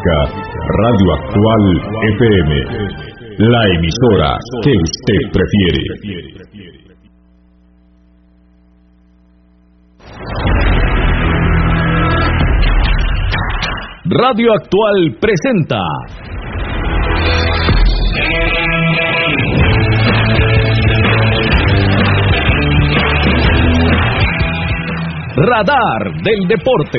[0.00, 1.64] Radio Actual
[2.14, 2.50] FM,
[3.38, 5.82] la emisora que usted prefiere.
[14.04, 15.80] Radio Actual presenta
[25.40, 26.98] Radar del Deporte,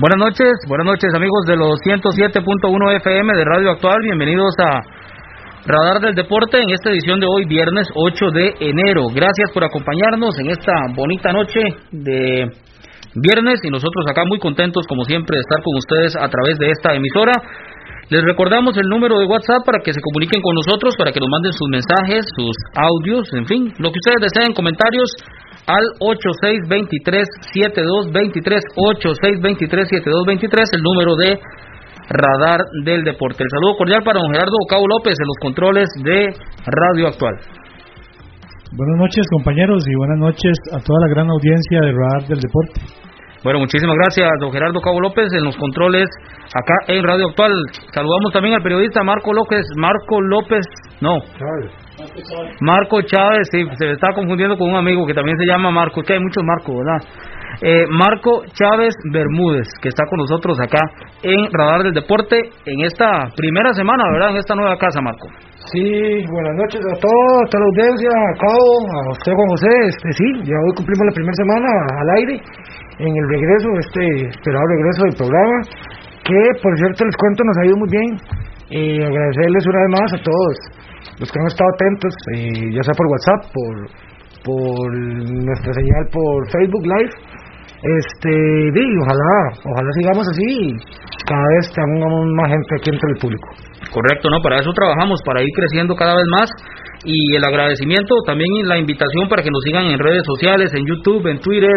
[0.00, 4.80] Buenas noches, buenas noches amigos de los 107.1 FM de Radio Actual, bienvenidos a
[5.70, 9.06] Radar del Deporte en esta edición de hoy, viernes 8 de enero.
[9.14, 11.60] Gracias por acompañarnos en esta bonita noche
[11.92, 12.42] de
[13.14, 16.72] viernes y nosotros acá muy contentos como siempre de estar con ustedes a través de
[16.72, 17.34] esta emisora.
[18.08, 21.28] Les recordamos el número de WhatsApp para que se comuniquen con nosotros, para que nos
[21.30, 25.14] manden sus mensajes, sus audios, en fin, lo que ustedes deseen, comentarios
[25.66, 31.40] al 8623-7223, 8623-7223, el número de
[32.10, 33.44] Radar del Deporte.
[33.44, 36.34] El saludo cordial para don Gerardo Cabo López en los controles de
[36.66, 37.38] Radio Actual.
[38.72, 42.80] Buenas noches compañeros y buenas noches a toda la gran audiencia de Radar del Deporte.
[43.42, 46.08] Bueno, muchísimas gracias, don Gerardo Cabo López, en los controles
[46.54, 47.52] acá en Radio Actual.
[47.94, 50.60] Saludamos también al periodista Marco López, Marco López,
[51.00, 51.16] no,
[52.60, 56.02] Marco Chávez, sí, se me está confundiendo con un amigo que también se llama Marco,
[56.02, 57.30] que hay muchos Marcos, ¿verdad?
[57.62, 60.80] eh, Marco Chávez Bermúdez, que está con nosotros acá
[61.22, 64.30] en Radar del Deporte en esta primera semana, ¿verdad?
[64.30, 65.28] En esta nueva casa, Marco.
[65.72, 69.68] Sí, buenas noches a todos, a toda la audiencia, a Cabo, a usted Juan José.
[69.88, 71.68] Este, sí, ya hoy cumplimos la primera semana
[72.00, 72.42] al aire
[73.00, 75.56] en el regreso, este esperado regreso del programa,
[76.24, 78.10] que por cierto les cuento nos ha ido muy bien.
[78.70, 80.54] y agradecerles una vez más a todos
[81.18, 83.74] los que han estado atentos, eh, ya sea por WhatsApp, por,
[84.44, 87.14] por nuestra señal por Facebook Live
[87.80, 90.76] este, di, ojalá, ojalá sigamos así
[91.24, 93.48] cada vez tengamos más gente aquí entre el público.
[93.90, 94.42] Correcto, ¿no?
[94.42, 96.50] Para eso trabajamos, para ir creciendo cada vez más
[97.04, 100.84] y el agradecimiento también y la invitación para que nos sigan en redes sociales, en
[100.84, 101.72] YouTube, en Twitter,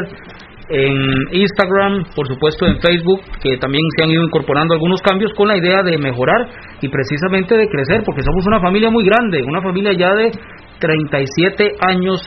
[0.69, 0.93] en
[1.31, 5.57] Instagram, por supuesto en Facebook, que también se han ido incorporando algunos cambios con la
[5.57, 6.47] idea de mejorar
[6.81, 10.31] y precisamente de crecer, porque somos una familia muy grande, una familia ya de
[10.79, 12.21] 37 años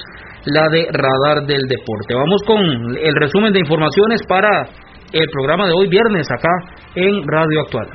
[0.46, 2.14] la de Radar del Deporte.
[2.14, 4.68] Vamos con el resumen de informaciones para
[5.12, 6.50] el programa de hoy viernes acá
[6.94, 7.88] en Radio Actual.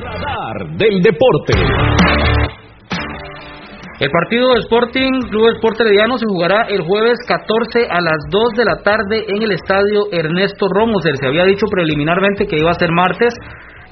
[0.00, 1.97] Radar del Deporte.
[3.98, 8.54] El partido de Sporting Club Sport Herediano se jugará el jueves 14 a las 2
[8.56, 11.16] de la tarde en el estadio Ernesto Romoser.
[11.16, 13.34] Se había dicho preliminarmente que iba a ser martes.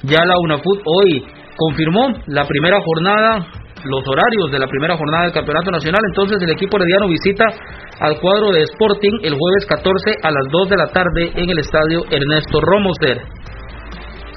[0.03, 1.27] Ya la UNAFUT hoy
[1.57, 3.47] confirmó la primera jornada
[3.83, 5.99] los horarios de la primera jornada del Campeonato Nacional.
[6.07, 7.43] Entonces el equipo herediano visita
[7.99, 9.91] al cuadro de Sporting el jueves 14
[10.23, 13.21] a las 2 de la tarde en el estadio Ernesto Romoser.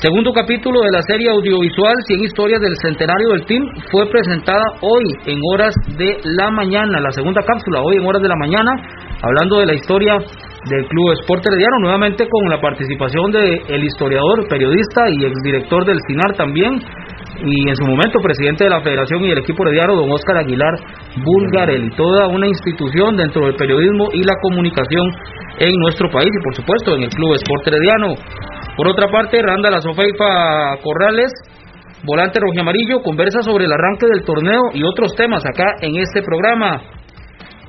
[0.01, 3.61] Segundo capítulo de la serie audiovisual 100 historias del centenario del team
[3.93, 8.29] fue presentada hoy en horas de la mañana, la segunda cápsula hoy en horas de
[8.29, 8.73] la mañana,
[9.21, 14.49] hablando de la historia del Club Sport Herediano, nuevamente con la participación del el historiador,
[14.49, 16.81] periodista y exdirector del CINAR también,
[17.45, 20.81] y en su momento presidente de la Federación y del equipo herediano, don Oscar Aguilar
[21.23, 25.13] Bulgarelli, toda una institución dentro del periodismo y la comunicación
[25.59, 28.15] en nuestro país y por supuesto en el Club Sport Herediano.
[28.77, 31.33] Por otra parte, Randa La Sofeifa Corrales,
[32.05, 36.23] volante rojo amarillo, conversa sobre el arranque del torneo y otros temas acá en este
[36.23, 36.81] programa.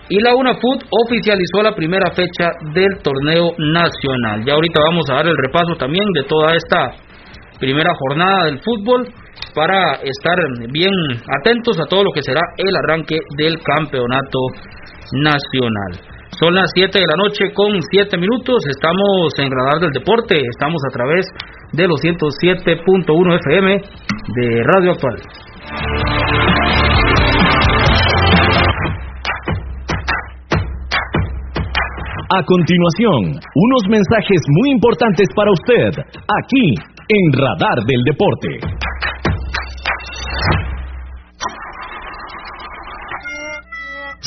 [0.09, 4.43] Y la UNAFUT oficializó la primera fecha del torneo nacional.
[4.45, 6.91] Ya ahorita vamos a dar el repaso también de toda esta
[7.59, 9.07] primera jornada del fútbol
[9.55, 10.37] para estar
[10.69, 10.91] bien
[11.39, 14.39] atentos a todo lo que será el arranque del campeonato
[15.13, 16.10] nacional.
[16.41, 20.81] Son las 7 de la noche con 7 minutos, estamos en Radar del Deporte, estamos
[20.89, 21.27] a través
[21.71, 25.21] de los 107.1 FM de Radio Actual.
[32.33, 35.91] A continuación, unos mensajes muy importantes para usted,
[36.25, 36.73] aquí
[37.07, 38.90] en Radar del Deporte.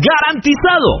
[0.00, 1.00] ¡Garantizado!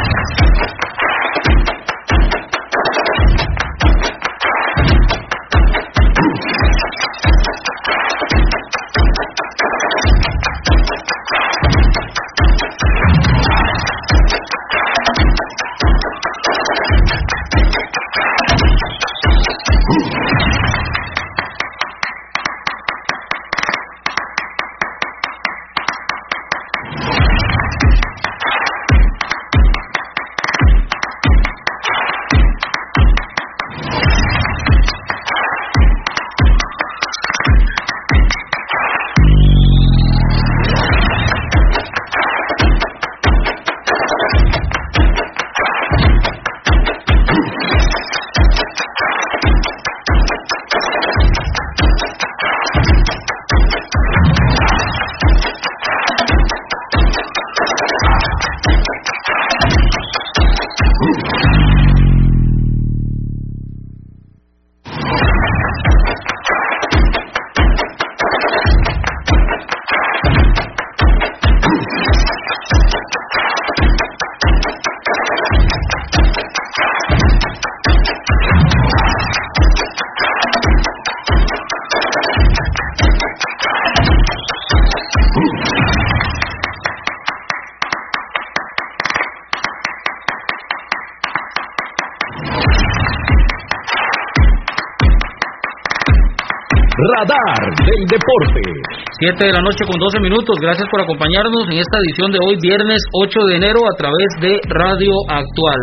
[99.21, 100.57] 7 de la noche con 12 minutos.
[100.65, 104.57] Gracias por acompañarnos en esta edición de hoy, viernes 8 de enero, a través de
[104.65, 105.77] Radio Actual.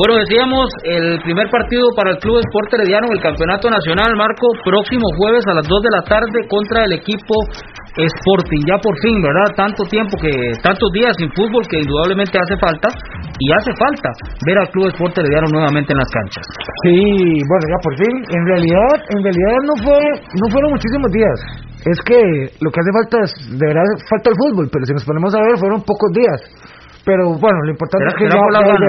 [0.00, 4.48] Bueno, decíamos el primer partido para el Club Esporte Herediano en el Campeonato Nacional, Marco,
[4.64, 7.36] próximo jueves a las 2 de la tarde contra el equipo
[7.92, 8.62] Sporting.
[8.64, 9.52] Ya por fin, ¿verdad?
[9.52, 10.32] Tanto tiempo que,
[10.62, 12.88] tantos días sin fútbol que indudablemente hace falta
[13.36, 14.08] y hace falta
[14.46, 16.44] ver al Club Esporte Herediano nuevamente en las canchas.
[16.88, 18.14] Sí, bueno, ya por fin.
[18.32, 20.00] En realidad, en realidad no fue,
[20.40, 21.36] no fueron muchísimos días.
[21.84, 22.18] Es que
[22.62, 25.42] lo que hace falta es, de verdad, falta el fútbol, pero si nos ponemos a
[25.42, 26.40] ver, fueron pocos días.
[27.04, 28.88] Pero bueno, lo importante es que ya, ya.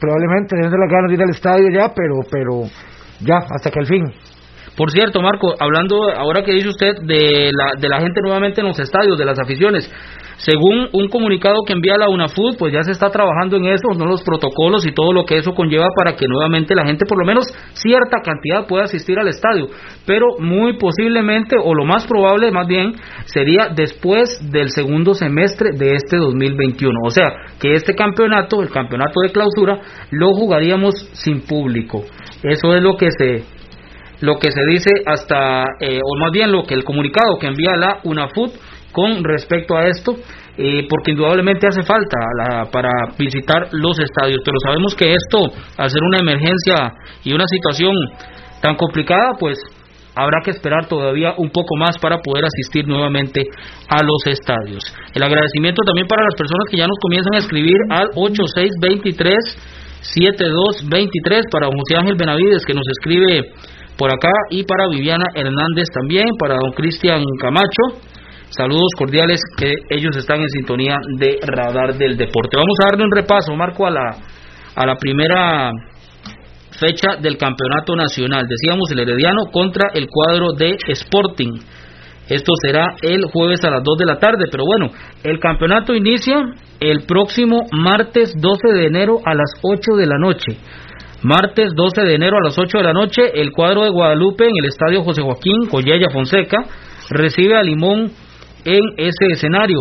[0.00, 2.62] Probablemente desde las ganas de ir al estadio ya, pero, pero
[3.20, 4.04] ya, hasta que al fin.
[4.78, 9.18] Por cierto, Marco, hablando ahora que dice usted de la, gente nuevamente en los estadios,
[9.18, 9.92] de las aficiones,
[10.36, 14.06] según un comunicado que envía la UNAFUD, pues ya se está trabajando en eso, ¿no?
[14.06, 17.26] los protocolos y todo lo que eso conlleva para que nuevamente la gente, por lo
[17.26, 19.66] menos cierta cantidad, pueda asistir al estadio.
[20.06, 22.92] Pero muy posiblemente, o lo más probable más bien,
[23.24, 27.00] sería después del segundo semestre de este 2021.
[27.04, 29.80] O sea, que este campeonato, el campeonato de clausura,
[30.12, 32.04] lo jugaríamos sin público.
[32.44, 33.57] Eso es lo que se
[34.20, 37.76] lo que se dice hasta, eh, o más bien lo que el comunicado que envía
[37.76, 38.52] la UNAFUT
[38.92, 40.16] con respecto a esto,
[40.56, 42.16] eh, porque indudablemente hace falta
[42.72, 47.94] para visitar los estadios, pero sabemos que esto, al ser una emergencia y una situación
[48.60, 49.58] tan complicada, pues
[50.16, 53.44] habrá que esperar todavía un poco más para poder asistir nuevamente
[53.88, 54.82] a los estadios.
[55.14, 59.38] El agradecimiento también para las personas que ya nos comienzan a escribir al 8623
[60.00, 63.42] 7223 para José Ángel Benavides que nos escribe
[63.98, 68.00] por acá y para Viviana Hernández también, para don Cristian Camacho.
[68.50, 72.56] Saludos cordiales que ellos están en sintonía de Radar del Deporte.
[72.56, 74.16] Vamos a darle un repaso, Marco, a la,
[74.74, 75.70] a la primera
[76.78, 78.46] fecha del Campeonato Nacional.
[78.48, 81.58] Decíamos el Herediano contra el cuadro de Sporting.
[82.28, 84.90] Esto será el jueves a las 2 de la tarde, pero bueno,
[85.24, 86.36] el campeonato inicia
[86.78, 90.58] el próximo martes 12 de enero a las 8 de la noche.
[91.22, 94.56] Martes 12 de enero a las 8 de la noche, el cuadro de Guadalupe en
[94.56, 96.58] el Estadio José Joaquín Collella Fonseca
[97.10, 98.12] recibe a Limón
[98.64, 99.78] en ese escenario.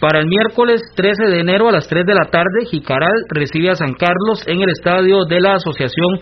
[0.00, 3.76] Para el miércoles 13 de enero a las 3 de la tarde, Jicaral recibe a
[3.76, 6.18] San Carlos en el estadio de la Asociación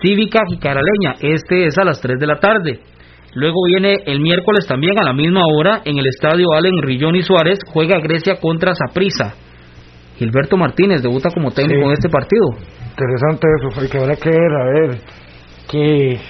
[0.00, 1.14] Cívica Jicaraleña.
[1.20, 2.78] Este es a las 3 de la tarde.
[3.34, 7.22] Luego viene el miércoles también a la misma hora en el estadio Allen Rillón y
[7.22, 9.34] Suárez, juega Grecia contra Saprissa.
[10.20, 12.50] Gilberto Martínez debuta como técnico en este partido.
[12.90, 15.00] Interesante eso, hay que ver, a ver
[15.70, 16.20] qué,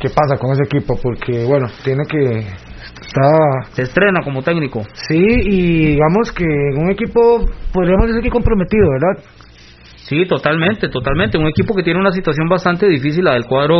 [0.00, 2.46] qué pasa con ese equipo, porque bueno, tiene que
[3.02, 3.70] Está...
[3.72, 4.82] Se estrena como técnico.
[4.94, 6.44] Sí, y digamos que
[6.76, 9.24] un equipo, podríamos decir que comprometido, ¿verdad?
[9.96, 11.36] Sí, totalmente, totalmente.
[11.36, 13.76] Un equipo que tiene una situación bastante difícil, la del cuadro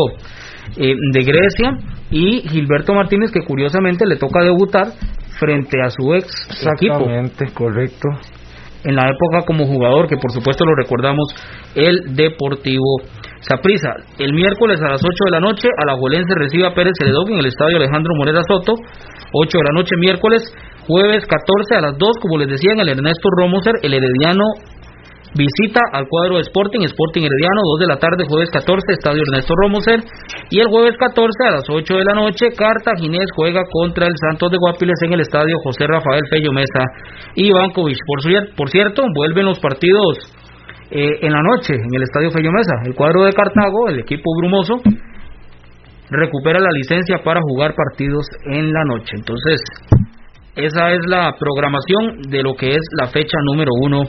[0.76, 1.78] eh, de Grecia,
[2.10, 4.88] y Gilberto Martínez, que curiosamente le toca debutar
[5.38, 8.08] frente a su ex Exactamente, correcto.
[8.84, 11.34] En la época como jugador, que por supuesto lo recordamos,
[11.74, 13.02] el Deportivo
[13.40, 13.90] Saprissa.
[14.18, 17.46] El miércoles a las 8 de la noche, Alajuelense recibe a Pérez Celedón en el
[17.46, 18.74] estadio Alejandro Morera Soto.
[18.74, 20.42] 8 de la noche miércoles,
[20.86, 24.44] jueves 14 a las 2, como les decía, en el Ernesto Romoser, el Herediano
[25.36, 29.52] Visita al cuadro de Sporting, Sporting Herediano, 2 de la tarde, jueves 14, Estadio Ernesto
[29.54, 30.00] Romoser.
[30.50, 34.50] Y el jueves 14 a las 8 de la noche, Cartaginés juega contra el Santos
[34.50, 36.82] de Guapiles en el Estadio José Rafael Fello Mesa
[37.34, 38.00] y Bankovich.
[38.06, 38.20] Por,
[38.56, 40.16] por cierto, vuelven los partidos
[40.90, 42.72] eh, en la noche en el Estadio Fello Mesa.
[42.86, 44.80] El cuadro de Cartago, el equipo brumoso,
[46.10, 49.12] recupera la licencia para jugar partidos en la noche.
[49.14, 49.60] Entonces,
[50.56, 54.02] esa es la programación de lo que es la fecha número uno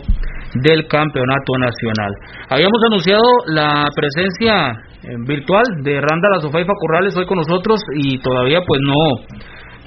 [0.55, 2.11] del campeonato nacional.
[2.49, 8.17] Habíamos anunciado la presencia eh, virtual de Randa La Sofaifa Corrales hoy con nosotros y
[8.19, 8.93] todavía pues no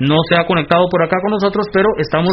[0.01, 2.33] no se ha conectado por acá con nosotros, pero estamos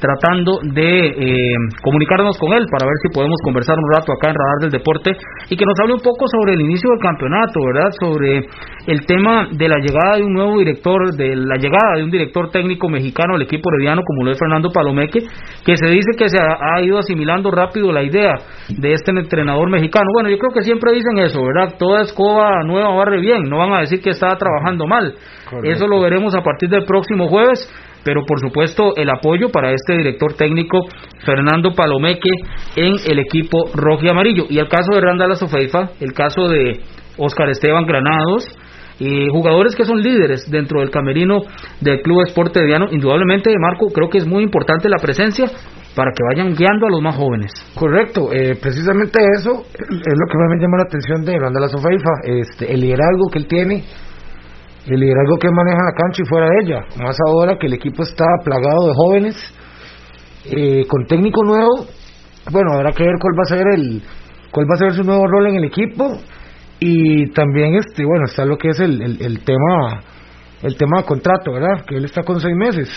[0.00, 4.34] tratando de eh, comunicarnos con él para ver si podemos conversar un rato acá en
[4.34, 5.12] Radar del Deporte
[5.48, 7.90] y que nos hable un poco sobre el inicio del campeonato, ¿verdad?
[7.98, 8.46] Sobre
[8.86, 12.50] el tema de la llegada de un nuevo director, de la llegada de un director
[12.50, 15.20] técnico mexicano al equipo herediano como lo es Fernando Palomeque,
[15.64, 18.34] que se dice que se ha, ido asimilando rápido la idea
[18.68, 20.06] de este entrenador mexicano.
[20.12, 21.74] Bueno, yo creo que siempre dicen eso, ¿verdad?
[21.78, 25.14] Toda escoba nueva barre bien, no van a decir que estaba trabajando mal.
[25.62, 27.68] Eso lo veremos a partir del próximo jueves,
[28.04, 30.78] pero por supuesto el apoyo para este director técnico
[31.24, 32.30] Fernando Palomeque
[32.76, 34.44] en el equipo rojo y amarillo.
[34.48, 36.80] Y el caso de Randall Sofeifa, el caso de
[37.16, 38.46] Oscar Esteban Granados,
[38.98, 41.42] y jugadores que son líderes dentro del camerino
[41.80, 45.46] del Club Esporte Diano, indudablemente, Marco, creo que es muy importante la presencia
[45.94, 47.52] para que vayan guiando a los más jóvenes.
[47.74, 52.10] Correcto, eh, precisamente eso es lo que más me llama la atención de Randall Sofeifa,
[52.24, 53.84] este, el liderazgo que él tiene
[54.86, 56.80] el liderazgo que maneja la cancha y fuera de ella.
[57.02, 59.54] Más ahora que el equipo está plagado de jóvenes,
[60.44, 61.86] eh, con técnico nuevo,
[62.52, 64.02] bueno, habrá que ver cuál va a ser el
[64.52, 66.18] cuál va a ser su nuevo rol en el equipo.
[66.78, 70.02] Y también este bueno está lo que es el, el, tema
[70.62, 72.88] el tema de contrato verdad que él está con seis meses.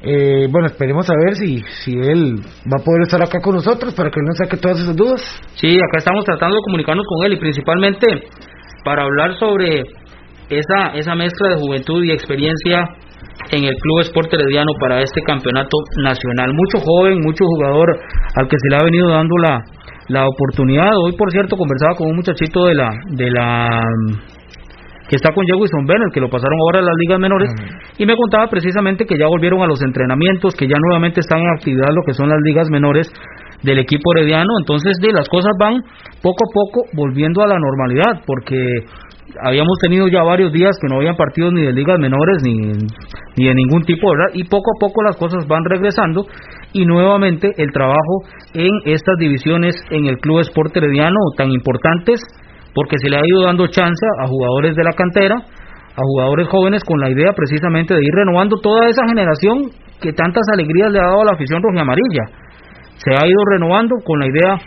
[0.00, 3.94] Eh, bueno esperemos a ver si si él va a poder estar acá con nosotros
[3.94, 5.20] para que él nos saque todas esas dudas.
[5.56, 8.06] Sí acá estamos tratando de comunicarnos con él y principalmente
[8.84, 9.82] para hablar sobre
[10.50, 12.88] esa, esa mezcla de juventud y experiencia
[13.50, 16.52] en el Club Sport Herediano para este campeonato nacional.
[16.54, 17.98] Mucho joven, mucho jugador
[18.36, 19.62] al que se le ha venido dando la,
[20.08, 20.90] la oportunidad.
[20.96, 23.80] Hoy, por cierto, conversaba con un muchachito de la de la
[25.08, 27.50] que está con Jewison Bennett, que lo pasaron ahora a las ligas menores,
[27.98, 31.50] y me contaba precisamente que ya volvieron a los entrenamientos, que ya nuevamente están en
[31.54, 33.12] actividad lo que son las ligas menores
[33.62, 35.76] del equipo herediano, entonces de las cosas van
[36.22, 38.56] poco a poco volviendo a la normalidad, porque
[39.42, 42.54] habíamos tenido ya varios días que no habían partidos ni de ligas menores ni,
[43.36, 44.34] ni de ningún tipo, ¿verdad?
[44.34, 46.26] Y poco a poco las cosas van regresando
[46.72, 52.20] y nuevamente el trabajo en estas divisiones en el Club Sport Herediano tan importantes
[52.74, 56.82] porque se le ha ido dando chance a jugadores de la cantera, a jugadores jóvenes
[56.84, 61.04] con la idea precisamente de ir renovando toda esa generación que tantas alegrías le ha
[61.04, 62.24] dado a la afición roja amarilla.
[62.96, 64.58] Se ha ido renovando con la idea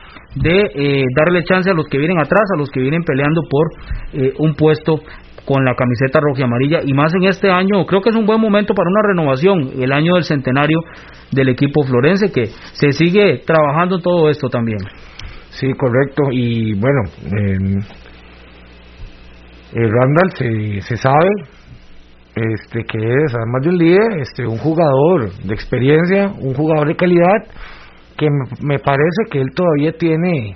[0.41, 3.67] de eh, darle chance a los que vienen atrás, a los que vienen peleando por
[4.13, 5.01] eh, un puesto
[5.45, 6.79] con la camiseta roja y amarilla.
[6.83, 9.91] Y más en este año creo que es un buen momento para una renovación el
[9.93, 10.79] año del centenario
[11.31, 14.79] del equipo florense que se sigue trabajando en todo esto también.
[15.49, 16.23] Sí correcto.
[16.31, 17.81] Y bueno eh,
[19.73, 21.29] Randall se, se sabe
[22.35, 26.95] este que es además de un líder este un jugador de experiencia un jugador de
[26.95, 27.47] calidad
[28.17, 28.27] que
[28.61, 30.55] me parece que él todavía tiene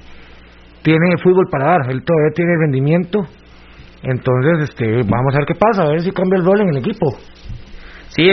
[0.82, 3.19] tiene fútbol para dar, él todavía tiene rendimiento.
[4.04, 6.78] Entonces, este, vamos a ver qué pasa, a ver si cambia el rol en el
[6.78, 7.15] equipo.
[8.10, 8.28] Sí,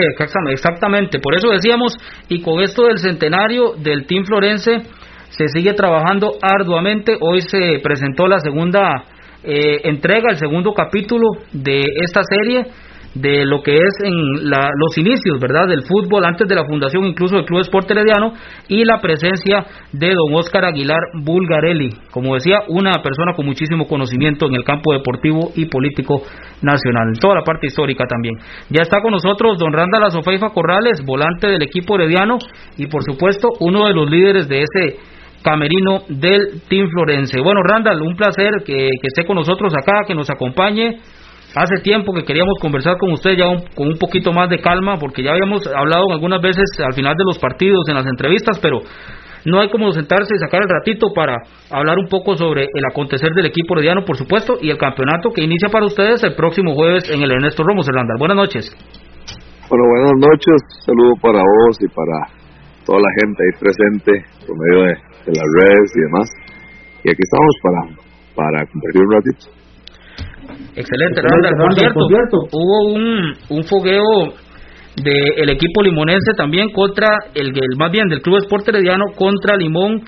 [0.51, 1.21] exactamente.
[1.21, 1.95] Por eso decíamos,
[2.29, 4.83] y con esto del centenario del Team Florense,
[5.29, 7.17] se sigue trabajando arduamente.
[7.21, 9.05] Hoy se presentó la segunda
[9.45, 12.65] eh, entrega, el segundo capítulo de esta serie
[13.15, 17.37] de lo que es en los inicios, ¿verdad?, del fútbol antes de la fundación incluso
[17.37, 18.33] del Club Esporte Herediano
[18.69, 24.47] y la presencia de don Óscar Aguilar Bulgarelli, como decía, una persona con muchísimo conocimiento
[24.47, 26.23] en el campo deportivo y político
[26.63, 28.35] nacional, en toda la parte histórica también.
[28.71, 32.39] Ya está con nosotros don Randall Azofeifa Corrales, volante del equipo herediano
[32.77, 34.99] y por supuesto uno de los líderes de ese
[35.43, 37.41] camerino del Team Florense.
[37.41, 40.99] Bueno, Randall, un placer que, que esté con nosotros acá, que nos acompañe
[41.55, 45.23] hace tiempo que queríamos conversar con usted ya con un poquito más de calma, porque
[45.23, 48.81] ya habíamos hablado algunas veces al final de los partidos, en las entrevistas, pero
[49.45, 51.37] no hay como sentarse y sacar el ratito para
[51.71, 55.45] hablar un poco sobre el acontecer del equipo herediano, por supuesto, y el campeonato que
[55.45, 58.17] inicia para ustedes el próximo jueves en el Ernesto Ramos Hernández.
[58.19, 58.77] Buenas noches.
[59.69, 62.49] Bueno, buenas noches, saludo para vos y para
[62.85, 64.13] toda la gente ahí presente
[64.47, 64.95] por medio de,
[65.29, 66.29] las redes y demás.
[67.05, 67.81] Y aquí estamos para,
[68.35, 69.58] para compartir un ratito.
[70.75, 71.23] Excelente.
[71.23, 74.33] Por, cierto, hubo un, un fogueo
[75.03, 80.03] del equipo limonense también contra el, el más bien del Club Esporte Herediano contra Limón.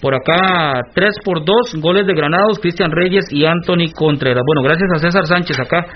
[0.00, 4.42] Por acá 3 por 2, goles de Granados, Cristian Reyes y Anthony Contreras.
[4.44, 5.86] Bueno, gracias a César Sánchez acá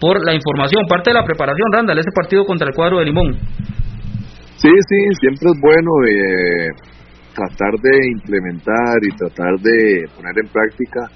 [0.00, 0.86] por la información.
[0.88, 3.36] Parte de la preparación, Randall, ese partido contra el cuadro de Limón.
[4.56, 6.70] Sí, sí, siempre es bueno eh,
[7.34, 11.10] tratar de implementar y tratar de poner en práctica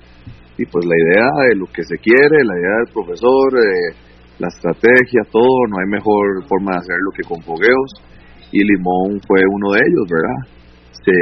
[0.63, 3.91] y pues la idea de lo que se quiere, la idea del profesor, eh,
[4.39, 7.91] la estrategia, todo, no hay mejor forma de hacerlo que con fogueos
[8.53, 10.41] y Limón fue uno de ellos, ¿verdad?
[11.03, 11.19] Se,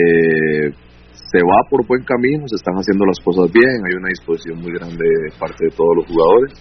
[1.32, 4.72] se va por buen camino, se están haciendo las cosas bien, hay una disposición muy
[4.76, 6.52] grande de parte de todos los jugadores.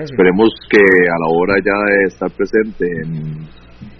[0.00, 3.44] Esperemos que a la hora ya de estar presente en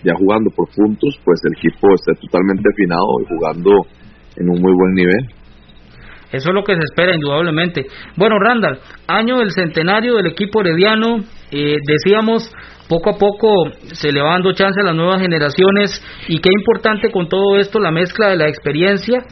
[0.04, 3.70] ya jugando por puntos, pues el equipo esté totalmente afinado y jugando
[4.37, 5.43] en un muy buen nivel.
[6.32, 7.87] Eso es lo que se espera, indudablemente.
[8.16, 11.18] Bueno, Randall, año del centenario del equipo herediano,
[11.50, 12.50] eh, decíamos,
[12.88, 13.48] poco a poco
[13.92, 17.78] se le va dando chance a las nuevas generaciones y qué importante con todo esto
[17.78, 19.24] la mezcla de la experiencia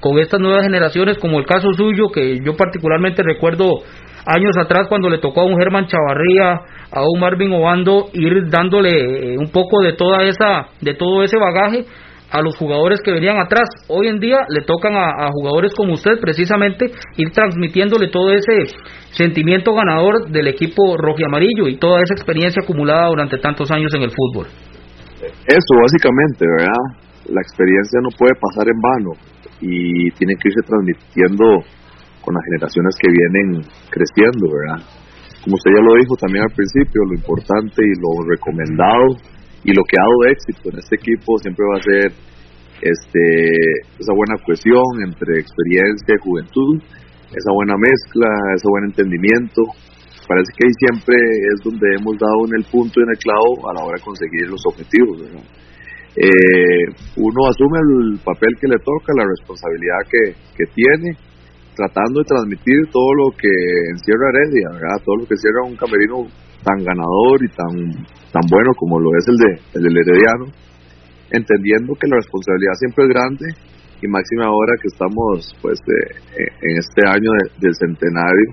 [0.00, 3.82] con estas nuevas generaciones, como el caso suyo, que yo particularmente recuerdo
[4.26, 6.60] años atrás cuando le tocó a un Germán Chavarría,
[6.92, 11.36] a un Marvin Obando, ir dándole eh, un poco de toda esa, de todo ese
[11.38, 11.86] bagaje
[12.30, 13.68] a los jugadores que venían atrás.
[13.88, 16.86] Hoy en día le tocan a, jugadores como usted precisamente
[17.16, 18.74] ir transmitiéndole todo ese
[19.12, 23.92] sentimiento ganador del equipo rojo y amarillo y toda esa experiencia acumulada durante tantos años
[23.94, 24.46] en el fútbol.
[25.46, 26.82] Eso básicamente, ¿verdad?
[27.32, 29.10] La experiencia no puede pasar en vano
[29.60, 31.44] y tiene que irse transmitiendo
[32.22, 34.82] con las generaciones que vienen creciendo, ¿verdad?
[35.42, 39.35] Como usted ya lo dijo también al principio, lo importante y lo recomendado
[39.66, 42.08] y lo que ha dado éxito en este equipo siempre va a ser
[42.86, 43.24] este
[43.98, 46.78] esa buena cohesión entre experiencia y juventud,
[47.34, 49.66] esa buena mezcla, ese buen entendimiento.
[50.22, 51.18] Parece que ahí siempre
[51.50, 54.06] es donde hemos dado en el punto y en el clavo a la hora de
[54.06, 55.18] conseguir los objetivos.
[56.14, 56.86] Eh,
[57.18, 60.22] uno asume el papel que le toca, la responsabilidad que,
[60.54, 61.18] que tiene
[61.74, 63.52] tratando de transmitir todo lo que
[63.92, 64.98] encierra Heredia, ¿verdad?
[65.04, 66.26] todo lo que encierra un camerino
[66.62, 67.74] tan ganador y tan,
[68.32, 70.46] tan bueno como lo es el, de, el del Herediano,
[71.30, 73.46] entendiendo que la responsabilidad siempre es grande
[74.02, 78.46] y máxima ahora que estamos pues eh, en este año del centenario,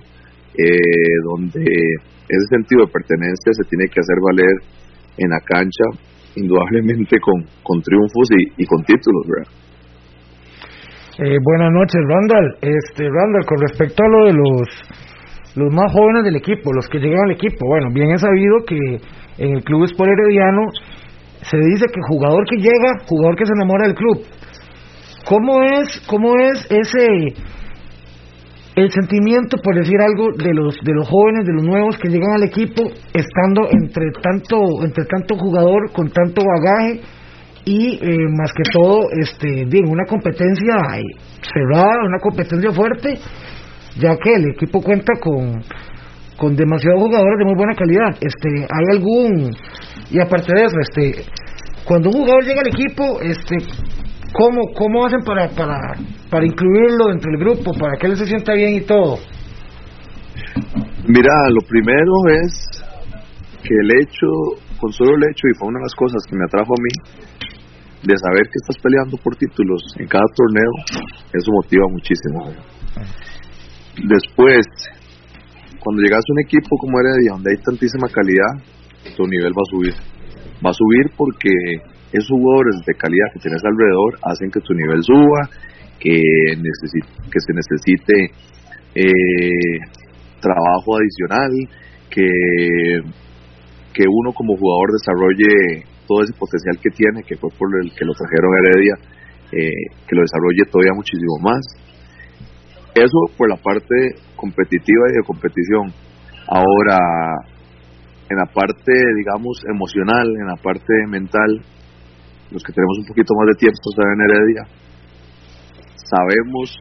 [0.57, 4.55] eh, donde ese sentido de pertenencia se tiene que hacer valer
[5.17, 5.85] en la cancha,
[6.35, 9.51] indudablemente con, con triunfos y, y con títulos, ¿verdad?
[11.19, 12.57] Eh, buenas noches, Randall.
[12.61, 14.67] Este, Randall, con respecto a lo de los
[15.55, 18.77] los más jóvenes del equipo, los que llegan al equipo, bueno, bien he sabido que
[19.37, 20.61] en el club Sport Herediano
[21.41, 24.23] se dice que jugador que llega, jugador que se enamora del club.
[25.25, 27.33] ¿Cómo es, cómo es ese
[28.75, 32.33] el sentimiento, por decir algo, de los de los jóvenes, de los nuevos que llegan
[32.35, 37.01] al equipo, estando entre tanto entre tanto jugador con tanto bagaje?
[37.65, 40.75] y eh, más que todo este bien una competencia
[41.53, 43.13] cerrada una competencia fuerte
[43.99, 45.62] ya que el equipo cuenta con
[46.38, 49.51] con demasiados jugadores de muy buena calidad este hay algún
[50.10, 51.25] y aparte de eso este
[51.86, 53.58] cuando un jugador llega al equipo este
[54.34, 55.77] cómo cómo hacen para para
[56.29, 59.17] para incluirlo dentro del grupo para que él se sienta bien y todo
[61.08, 62.84] mira lo primero es
[63.62, 64.27] que el hecho
[64.79, 67.23] con solo el hecho y fue una de las cosas que me atrajo a mí
[68.03, 70.71] de saber que estás peleando por títulos en cada torneo,
[71.32, 72.51] eso motiva muchísimo.
[74.01, 74.65] Después,
[75.79, 78.58] cuando llegas a un equipo como Heredia, donde hay tantísima calidad,
[79.15, 79.93] tu nivel va a subir.
[80.65, 81.51] Va a subir porque
[82.12, 85.49] esos jugadores de calidad que tienes alrededor hacen que tu nivel suba,
[85.99, 88.32] que, que se necesite
[88.95, 89.77] eh,
[90.41, 91.51] trabajo adicional,
[92.10, 92.29] que,
[93.93, 98.06] que uno como jugador desarrolle todo ese potencial que tiene, que fue por el que
[98.06, 98.95] lo trajeron Heredia,
[99.51, 101.62] eh, que lo desarrolle todavía muchísimo más.
[102.95, 105.93] Eso por la parte competitiva y de competición.
[106.47, 106.97] Ahora,
[108.29, 111.62] en la parte, digamos, emocional, en la parte mental,
[112.51, 114.63] los que tenemos un poquito más de tiempo en Heredia,
[115.95, 116.77] sabemos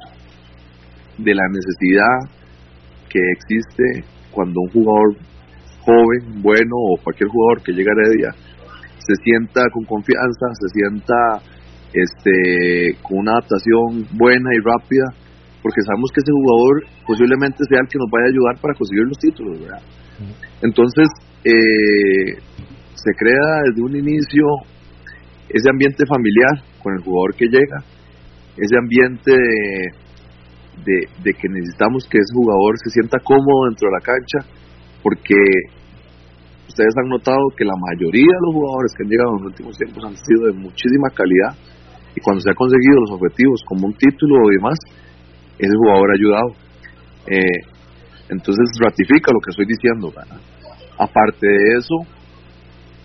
[1.18, 2.30] de la necesidad
[3.08, 5.16] que existe cuando un jugador
[5.80, 8.52] joven, bueno o cualquier jugador que llegue a Heredia
[9.06, 11.14] se sienta con confianza, se sienta
[11.92, 15.06] este, con una adaptación buena y rápida,
[15.62, 16.74] porque sabemos que ese jugador
[17.06, 19.82] posiblemente sea el que nos vaya a ayudar para conseguir los títulos, ¿verdad?
[20.60, 21.06] Entonces,
[21.46, 22.38] eh,
[22.94, 24.44] se crea desde un inicio
[25.48, 27.78] ese ambiente familiar con el jugador que llega,
[28.56, 29.32] ese ambiente
[30.84, 34.38] de, de, que necesitamos que ese jugador se sienta cómodo dentro de la cancha,
[35.02, 35.36] porque
[36.68, 39.76] ustedes han notado que la mayoría de los jugadores que han llegado en los últimos
[39.78, 41.52] tiempos han sido de muchísima calidad
[42.16, 44.78] y cuando se han conseguido los objetivos como un título y demás,
[45.58, 46.48] ese jugador ha ayudado.
[47.26, 47.60] Eh,
[48.28, 50.12] entonces ratifica lo que estoy diciendo.
[50.98, 51.96] Aparte de eso,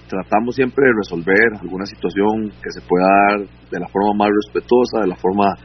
[0.08, 3.40] tratamos siempre de resolver alguna situación que se pueda dar
[3.72, 5.56] de la forma más respetuosa, de la forma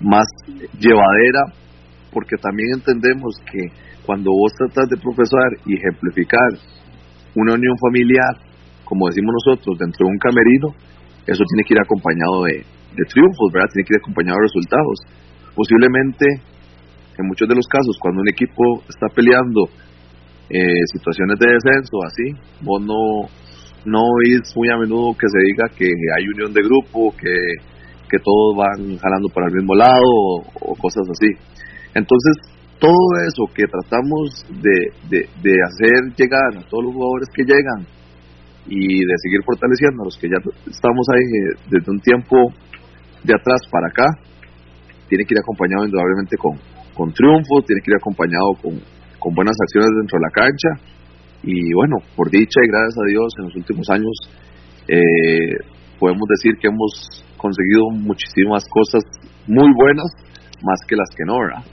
[0.00, 0.26] más
[0.78, 1.52] llevadera,
[2.12, 3.72] porque también entendemos que
[4.04, 6.48] cuando vos tratas de profesar y ejemplificar
[7.34, 8.36] una unión familiar,
[8.84, 10.68] como decimos nosotros, dentro de un camerino,
[11.26, 12.64] eso tiene que ir acompañado de,
[13.12, 13.68] triunfos, ¿verdad?
[13.72, 14.96] Tiene que ir acompañado de resultados.
[15.58, 16.24] Posiblemente,
[17.18, 19.66] en muchos de los casos, cuando un equipo está peleando
[20.48, 22.30] eh, situaciones de descenso, así,
[22.62, 23.26] vos no,
[23.84, 27.34] no oís muy a menudo que se diga que hay unión de grupo, que,
[28.08, 30.06] que todos van jalando para el mismo lado
[30.62, 31.34] o, cosas así.
[31.92, 37.82] Entonces, todo eso que tratamos de, de, hacer llegar a todos los jugadores que llegan
[38.68, 40.38] y de seguir fortaleciendo a los que ya
[40.70, 42.54] estamos ahí eh, desde un tiempo
[43.24, 44.06] de atrás para acá,
[45.08, 46.56] tiene que ir acompañado indudablemente con,
[46.94, 48.80] con triunfos, tiene que ir acompañado con,
[49.18, 50.70] con buenas acciones dentro de la cancha
[51.42, 54.14] y bueno, por dicha y gracias a Dios en los últimos años
[54.88, 55.56] eh,
[55.98, 59.02] podemos decir que hemos conseguido muchísimas cosas
[59.46, 60.06] muy buenas
[60.62, 61.64] más que las que no, ¿verdad?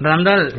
[0.00, 0.52] Randall,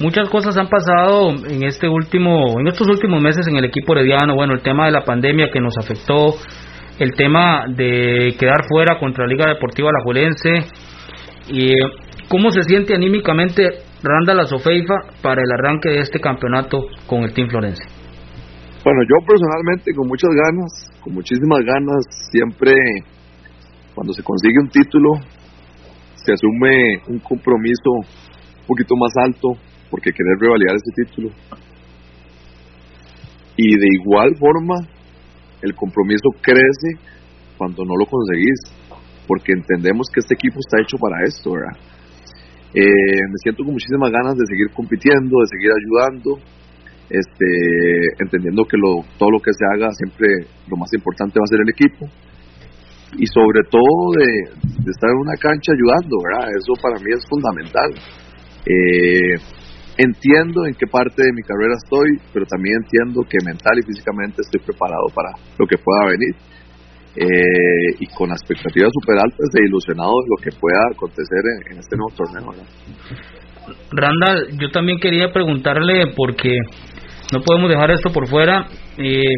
[0.00, 4.34] muchas cosas han pasado en este último, en estos últimos meses en el equipo herediano.
[4.34, 6.34] Bueno, el tema de la pandemia que nos afectó,
[6.98, 10.66] el tema de quedar fuera contra la Liga Deportiva Alajuelense.
[11.52, 11.72] Y
[12.28, 13.68] cómo se siente anímicamente
[14.02, 17.82] Randall Sofeifa para el arranque de este campeonato con el Team Florense.
[18.84, 22.72] Bueno, yo personalmente con muchas ganas, con muchísimas ganas, siempre
[23.94, 25.10] cuando se consigue un título
[26.14, 27.90] se asume un compromiso
[28.66, 29.48] poquito más alto
[29.90, 31.30] porque querer revalidar ese título.
[33.56, 34.76] Y de igual forma,
[35.62, 37.18] el compromiso crece
[37.58, 38.60] cuando no lo conseguís,
[39.26, 41.54] porque entendemos que este equipo está hecho para esto.
[42.74, 46.38] Eh, me siento con muchísimas ganas de seguir compitiendo, de seguir ayudando,
[47.10, 51.50] este, entendiendo que lo, todo lo que se haga siempre lo más importante va a
[51.50, 52.06] ser el equipo
[53.18, 54.54] y sobre todo de,
[54.86, 56.16] estar en una cancha ayudando.
[56.54, 57.90] Eso para mí es fundamental.
[58.66, 59.34] Eh,
[59.96, 64.42] entiendo en qué parte de mi carrera estoy, pero también entiendo que mental y físicamente
[64.42, 66.34] estoy preparado para lo que pueda venir.
[67.22, 71.94] Eh, y con expectativas super altas de ilusionado de lo que pueda acontecer en, este
[71.94, 72.64] nuevo torneo.
[73.92, 76.56] Randall, yo también quería preguntarle, porque
[77.30, 78.64] no podemos dejar esto por fuera,
[78.96, 79.34] eh,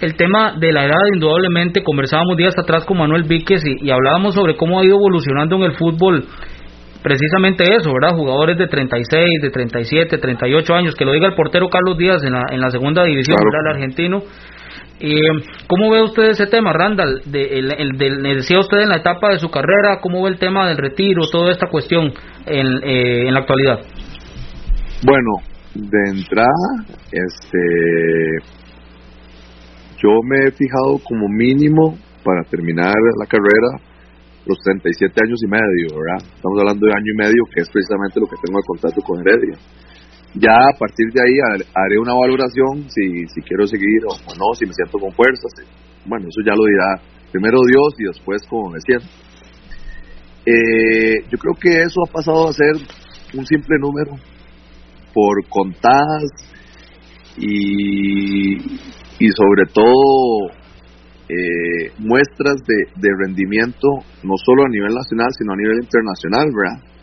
[0.00, 4.34] el tema de la edad, indudablemente, conversábamos días atrás con Manuel Víquez y, y hablábamos
[4.34, 6.26] sobre cómo ha ido evolucionando en el fútbol
[7.06, 8.16] precisamente eso, ¿verdad?
[8.16, 12.32] Jugadores de 36, de 37, 38 años, que lo diga el portero Carlos Díaz en
[12.32, 14.22] la, en la segunda división, del argentino.
[14.98, 15.20] Eh,
[15.66, 17.22] ¿Cómo ve usted ese tema, Randall?
[17.26, 20.66] De, el, el, decía usted en la etapa de su carrera, ¿cómo ve el tema
[20.68, 22.12] del retiro, toda esta cuestión
[22.46, 23.80] en, eh, la actualidad?
[25.04, 25.30] Bueno,
[25.74, 27.58] de entrada, este,
[29.98, 33.78] yo me he fijado como mínimo para terminar la carrera
[34.46, 36.24] los 37 años y medio, ¿verdad?
[36.36, 39.20] Estamos hablando de año y medio, que es precisamente lo que tengo de contrato con
[39.20, 39.58] Heredia.
[40.38, 44.66] Ya a partir de ahí haré una valoración si, si quiero seguir o, no, si
[44.66, 45.50] me siento con fuerzas.
[46.04, 47.00] Bueno, eso ya lo dirá
[47.32, 49.06] primero Dios y después como me siento.
[50.44, 52.76] Eh, yo creo que eso ha pasado a ser
[53.34, 54.12] un simple número
[55.14, 56.24] por contadas
[57.38, 60.52] y, y sobre todo
[61.28, 63.88] eh, muestras de, de, rendimiento,
[64.22, 66.95] no solo a nivel nacional, sino a nivel internacional, ¿verdad?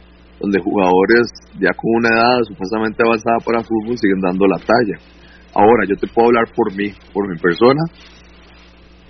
[0.44, 5.00] Donde jugadores ya con una edad supuestamente avanzada para fútbol siguen dando la talla.
[5.56, 7.80] Ahora, yo te puedo hablar por mí, por mi persona,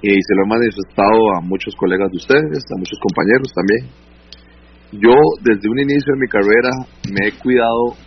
[0.04, 3.90] y se lo he manifestado a muchos colegas de ustedes, a muchos compañeros también.
[4.92, 6.70] Yo, desde un inicio de mi carrera,
[7.10, 7.98] me he cuidado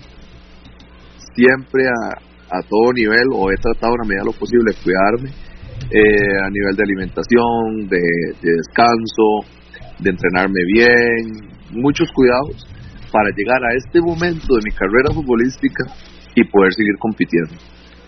[1.34, 4.78] siempre a, a todo nivel, o he tratado a la medida de lo posible de
[4.84, 5.30] cuidarme
[5.90, 8.02] eh, a nivel de alimentación, de,
[8.42, 9.42] descanso,
[9.98, 12.66] de entrenarme bien, muchos cuidados
[13.16, 15.88] para llegar a este momento de mi carrera futbolística
[16.36, 17.56] y poder seguir compitiendo.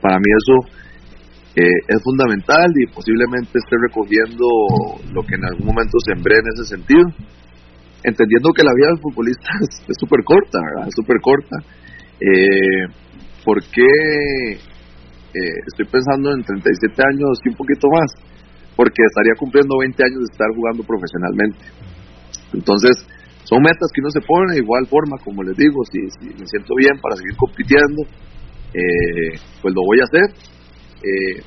[0.04, 0.68] para mí eso
[1.56, 4.44] eh, es fundamental y posiblemente esté recogiendo
[5.08, 7.08] lo que en algún momento sembré en ese sentido,
[8.04, 9.48] entendiendo que la vida del futbolista
[9.88, 10.88] es súper corta, ¿verdad?
[10.92, 11.56] Es súper corta.
[12.20, 12.84] Eh,
[13.48, 13.88] ¿Por qué
[14.60, 18.12] eh, estoy pensando en 37 años y un poquito más?
[18.76, 21.64] Porque estaría cumpliendo 20 años de estar jugando profesionalmente.
[22.52, 23.08] Entonces,
[23.48, 26.76] son metas que uno se pone de igual forma, como les digo, si, me siento
[26.76, 28.04] bien para seguir compitiendo,
[28.76, 30.28] eh, pues lo voy a hacer.
[31.00, 31.40] Eh,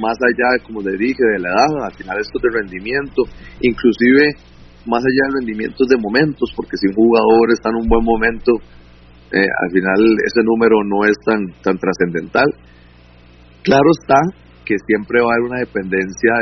[0.00, 3.28] más allá, como les dije, de la edad, al final esto de rendimiento,
[3.60, 4.40] inclusive
[4.88, 8.52] más allá del rendimiento de momentos, porque si un jugador está en un buen momento,
[9.28, 12.48] eh, al final ese número no es tan, tan trascendental.
[13.62, 14.16] Claro está
[14.64, 16.32] que siempre va a haber una dependencia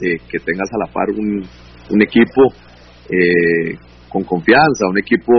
[0.00, 1.46] de, que tengas a la par un,
[1.90, 2.50] un equipo
[3.06, 3.78] eh,
[4.16, 5.36] con confianza, un equipo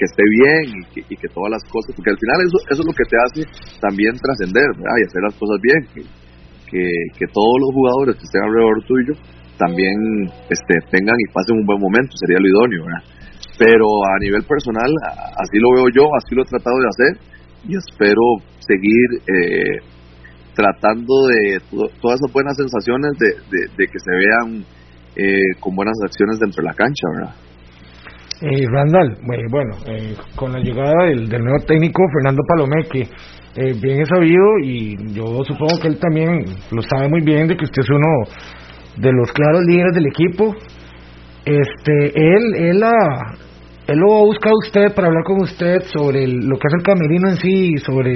[0.00, 2.96] que esté bien y que, todas las cosas, porque al final eso, eso es lo
[2.96, 3.40] que te hace
[3.84, 6.08] también trascender y hacer las cosas bien,
[6.72, 9.12] que, todos los jugadores que estén alrededor tuyo
[9.60, 9.92] también
[10.48, 12.88] este, tengan y pasen un buen momento, sería lo idóneo,
[13.60, 14.88] Pero a nivel personal,
[15.36, 17.12] así lo veo yo, así lo he tratado de hacer
[17.68, 19.84] y espero seguir eh,
[20.56, 21.60] tratando de
[22.00, 24.64] todas esas buenas sensaciones de, de que se vean
[25.14, 27.34] eh, con buenas acciones dentro de la cancha, ¿verdad?
[28.44, 33.06] Eh, Randall, eh, bueno, eh, con la llegada del, nuevo técnico Fernando Palomé, que
[33.80, 37.64] bien es sabido y yo supongo que él también lo sabe muy bien de que
[37.64, 38.24] usted es uno
[38.96, 40.56] de los claros líderes del equipo.
[41.44, 43.36] Este, él, él, ha,
[43.86, 47.28] él lo ha buscado usted para hablar con usted sobre lo que es el camerino
[47.28, 48.12] en sí, sobre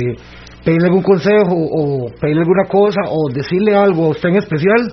[0.65, 4.93] pedirle algún consejo o pedirle alguna cosa o decirle algo a usted en especial.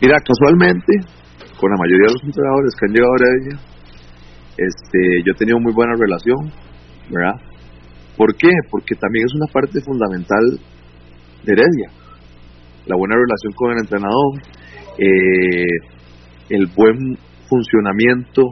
[0.00, 1.21] Mira, casualmente,
[1.62, 3.54] con la mayoría de los entrenadores que han llegado a ella,
[4.58, 6.50] este, yo he tenido muy buena relación,
[7.06, 7.38] ¿verdad?
[8.18, 8.50] ¿Por qué?
[8.66, 10.58] Porque también es una parte fundamental
[11.46, 11.88] de Heredia.
[12.90, 14.42] La buena relación con el entrenador,
[14.98, 15.70] eh,
[16.50, 17.14] el buen
[17.46, 18.42] funcionamiento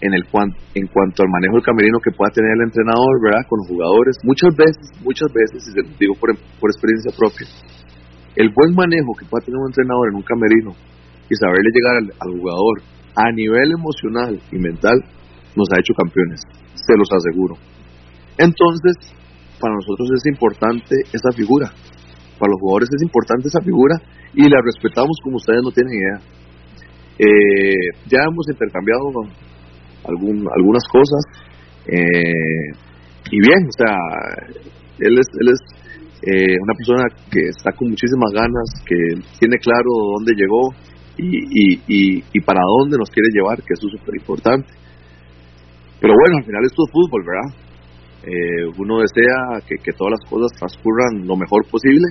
[0.00, 0.24] en, el
[0.72, 3.44] en cuanto al manejo del camerino que pueda tener el entrenador, ¿verdad?
[3.44, 4.16] Con los jugadores.
[4.24, 7.44] Muchas veces, muchas veces, y se lo digo por, por experiencia propia,
[8.40, 10.95] el buen manejo que pueda tener un entrenador en un camerino
[11.28, 12.82] y saberle llegar al, jugador
[13.14, 14.98] a nivel emocional y mental
[15.54, 16.40] nos ha hecho campeones,
[16.74, 17.56] se los aseguro.
[18.38, 18.94] Entonces,
[19.58, 21.72] para nosotros es importante esa figura,
[22.38, 23.96] para los jugadores es importante esa figura
[24.34, 26.18] y la respetamos como ustedes no tienen idea.
[27.18, 29.08] Eh, ya hemos intercambiado
[30.04, 31.24] algún, algunas cosas
[31.86, 32.76] eh,
[33.30, 33.96] y bien, o sea,
[34.98, 35.60] él es, él es
[36.22, 38.96] eh, una persona que está con muchísimas ganas, que
[39.38, 40.74] tiene claro dónde llegó
[41.16, 44.68] y, y, y, para dónde nos quiere llevar, que eso es súper importante.
[46.00, 47.66] Pero bueno, al final esto es fútbol, ¿verdad?
[48.24, 52.04] Eh, uno desea que, que todas las cosas transcurran lo mejor posible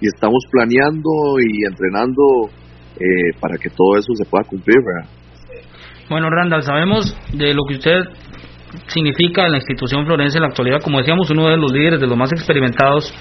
[0.00, 2.50] y estamos planeando y entrenando
[2.98, 5.10] eh, para que todo eso se pueda cumplir, ¿verdad?
[6.08, 8.00] Bueno, Randall, sabemos de lo que usted
[8.86, 12.06] significa en la institución florense en la actualidad, como decíamos, uno de los líderes, de
[12.06, 13.12] los más experimentados.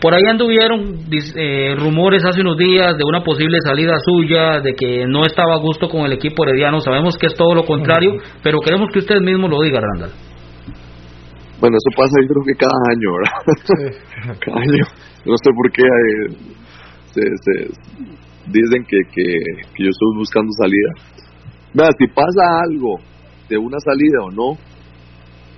[0.00, 5.06] Por ahí anduvieron eh, rumores hace unos días de una posible salida suya, de que
[5.08, 6.80] no estaba a gusto con el equipo herediano.
[6.80, 10.12] Sabemos que es todo lo contrario, pero queremos que usted mismo lo diga, Randall.
[11.60, 14.38] Bueno, eso pasa yo creo que cada año, ¿verdad?
[14.40, 14.84] cada año.
[15.26, 16.36] No sé por qué eh,
[17.10, 17.22] se,
[18.46, 19.24] dicen que, que,
[19.74, 20.90] que yo estoy buscando salida.
[21.74, 22.98] Mira, si pasa algo
[23.48, 24.67] de una salida o no,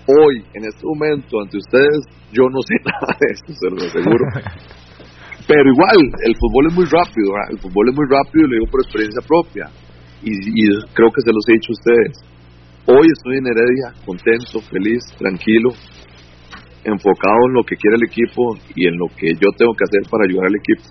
[0.06, 2.00] hoy, en este momento, ante ustedes,
[2.32, 4.24] yo no sé nada de eso, se lo aseguro.
[5.50, 8.80] Pero igual, el fútbol es muy rápido, el fútbol es muy rápido, lo digo por
[8.86, 9.66] experiencia propia.
[10.22, 10.30] Y,
[10.94, 12.14] creo que se los he dicho a ustedes.
[12.86, 15.70] Hoy estoy en Heredia, contento, feliz, tranquilo,
[16.84, 20.06] enfocado en lo que quiere el equipo y en lo que yo tengo que hacer
[20.10, 20.86] para ayudar al equipo.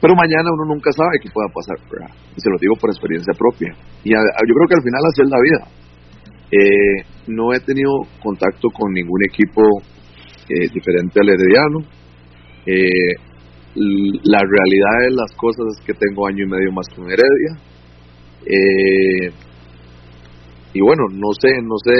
[0.00, 3.74] Pero mañana uno nunca sabe qué pueda pasar, y se lo digo por experiencia propia.
[4.04, 5.60] Y yo creo que al final así es la vida.
[6.50, 7.90] Eh, no he tenido
[8.22, 9.62] contacto con ningún equipo
[10.48, 11.80] eh, diferente al herediano.
[12.64, 13.14] Eh,
[13.74, 17.52] la realidad de las cosas es que tengo año y medio más con Heredia.
[20.72, 21.94] y bueno, no sé, no sé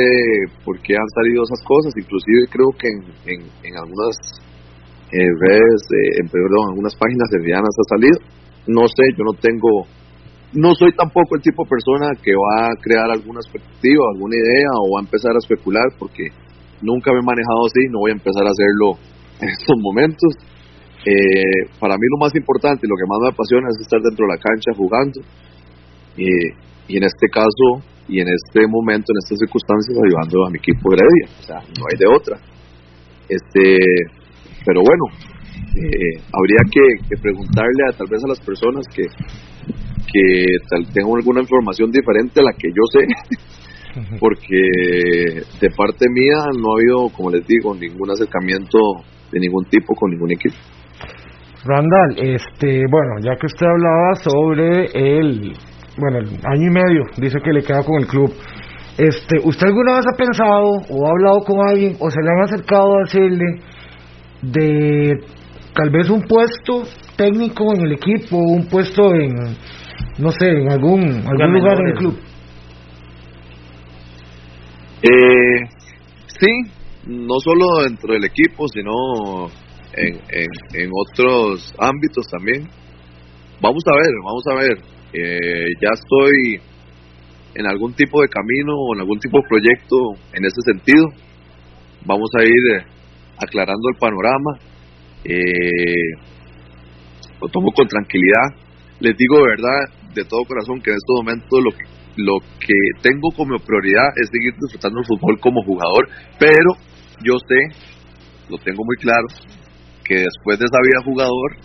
[0.64, 1.92] por qué han salido esas cosas.
[1.96, 4.16] Inclusive creo que en, en, algunas
[5.12, 5.82] redes,
[6.20, 8.18] en, perdón, algunas páginas heredianas ha salido.
[8.66, 9.86] No sé, yo no tengo
[10.52, 14.70] no soy tampoco el tipo de persona que va a crear alguna expectativa, alguna idea
[14.80, 16.28] o va a empezar a especular porque
[16.80, 18.96] nunca me he manejado así, no voy a empezar a hacerlo
[19.40, 20.32] en estos momentos.
[21.04, 24.26] Eh, para mí lo más importante y lo que más me apasiona es estar dentro
[24.26, 25.20] de la cancha jugando
[26.16, 30.90] y en este caso y en este momento, en estas circunstancias, ayudando a mi equipo
[30.90, 31.28] de Heredia.
[31.28, 32.36] O sea, no hay de otra.
[33.28, 33.76] Este,
[34.64, 35.04] pero bueno,
[35.76, 39.04] eh, habría que, preguntarle a tal vez a las personas que,
[40.12, 43.00] que tal, tengan alguna información diferente a la que yo sé,
[44.20, 48.78] porque de parte mía no ha habido, como les digo, ningún acercamiento
[49.32, 50.56] de ningún tipo con ningún equipo.
[51.64, 55.52] Randall, este, bueno, ya que usted hablaba sobre el,
[55.98, 58.32] bueno, el año y medio, dice que le queda con el club.
[58.96, 62.42] Este, ¿usted alguna vez ha pensado o ha hablado con alguien o se le han
[62.42, 63.44] acercado a decirle
[64.42, 65.14] de
[65.74, 66.82] tal vez un puesto
[67.16, 69.56] técnico en el equipo, un puesto en,
[70.18, 72.18] no sé, en algún, algún lugar en el club?
[75.02, 75.68] Eh,
[76.40, 76.48] sí,
[77.06, 79.48] no solo dentro del equipo, sino
[79.94, 80.20] en,
[80.74, 82.68] en, otros ámbitos también.
[83.60, 84.78] Vamos a ver, vamos a ver.
[85.12, 86.60] Eh, ya estoy
[87.54, 89.96] en algún tipo de camino o en algún tipo de proyecto
[90.32, 91.06] en ese sentido.
[92.04, 92.84] Vamos a ir eh,
[93.38, 94.58] aclarando el panorama.
[95.24, 96.12] Eh,
[97.40, 98.67] lo tomo con tranquilidad.
[99.00, 99.80] Les digo de verdad,
[100.14, 101.84] de todo corazón, que en estos momentos lo que,
[102.16, 106.74] lo que tengo como prioridad es seguir disfrutando el fútbol como jugador, pero
[107.22, 107.78] yo sé,
[108.48, 109.26] lo tengo muy claro,
[110.04, 111.56] que después de esa vida jugador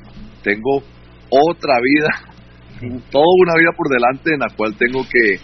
[0.44, 0.84] tengo
[1.30, 2.10] otra vida,
[3.12, 5.38] toda una vida por delante en la cual tengo que,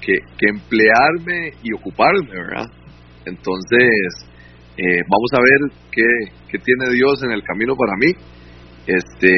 [0.00, 2.66] que, emplearme y ocuparme, ¿verdad?
[3.24, 4.28] Entonces,
[4.76, 6.02] eh, vamos a ver qué,
[6.50, 8.12] qué tiene Dios en el camino para mí,
[8.86, 9.34] este,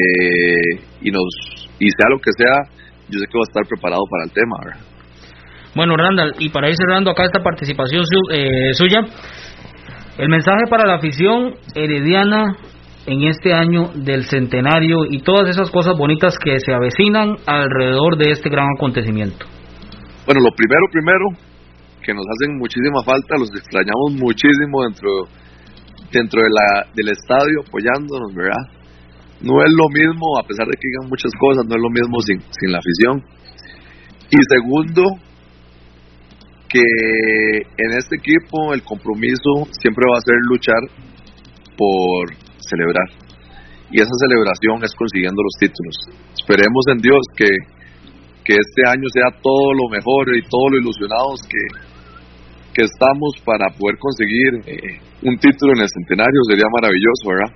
[1.01, 2.63] y nos, y sea lo que sea,
[3.09, 4.95] yo sé que voy a estar preparado para el tema, ¿verdad?
[5.75, 9.01] Bueno, Randall, y para ir cerrando acá esta participación eh, suya,
[10.17, 12.55] el mensaje para la afición herediana
[13.05, 18.31] en este año del centenario y todas esas cosas bonitas que se avecinan alrededor de
[18.31, 19.45] este gran acontecimiento.
[20.25, 21.25] Bueno, lo primero, primero,
[22.01, 25.09] que nos hacen muchísima falta, los extrañamos muchísimo dentro,
[26.11, 28.74] dentro de la, del estadio apoyándonos, ¿verdad?
[29.41, 32.19] No es lo mismo, a pesar de que digan muchas cosas, no es lo mismo
[32.21, 33.23] sin, sin la afición.
[34.31, 35.03] Y segundo,
[36.69, 40.81] que en este equipo el compromiso siempre va a ser luchar
[41.77, 43.07] por celebrar.
[43.91, 45.95] Y esa celebración es consiguiendo los títulos.
[46.33, 47.47] Esperemos en Dios que,
[48.43, 51.63] que este año sea todo lo mejor y todo lo ilusionados que,
[52.73, 56.39] que estamos para poder conseguir eh, un título en el centenario.
[56.49, 57.51] Sería maravilloso, ¿verdad?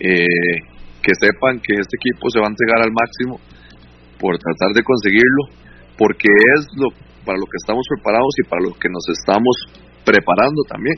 [0.00, 0.77] Eh,
[1.08, 3.40] que sepan que este equipo se va a entregar al máximo
[4.20, 5.56] por tratar de conseguirlo,
[5.96, 6.92] porque es lo
[7.24, 9.56] para lo que estamos preparados y para lo que nos estamos
[10.04, 10.96] preparando también.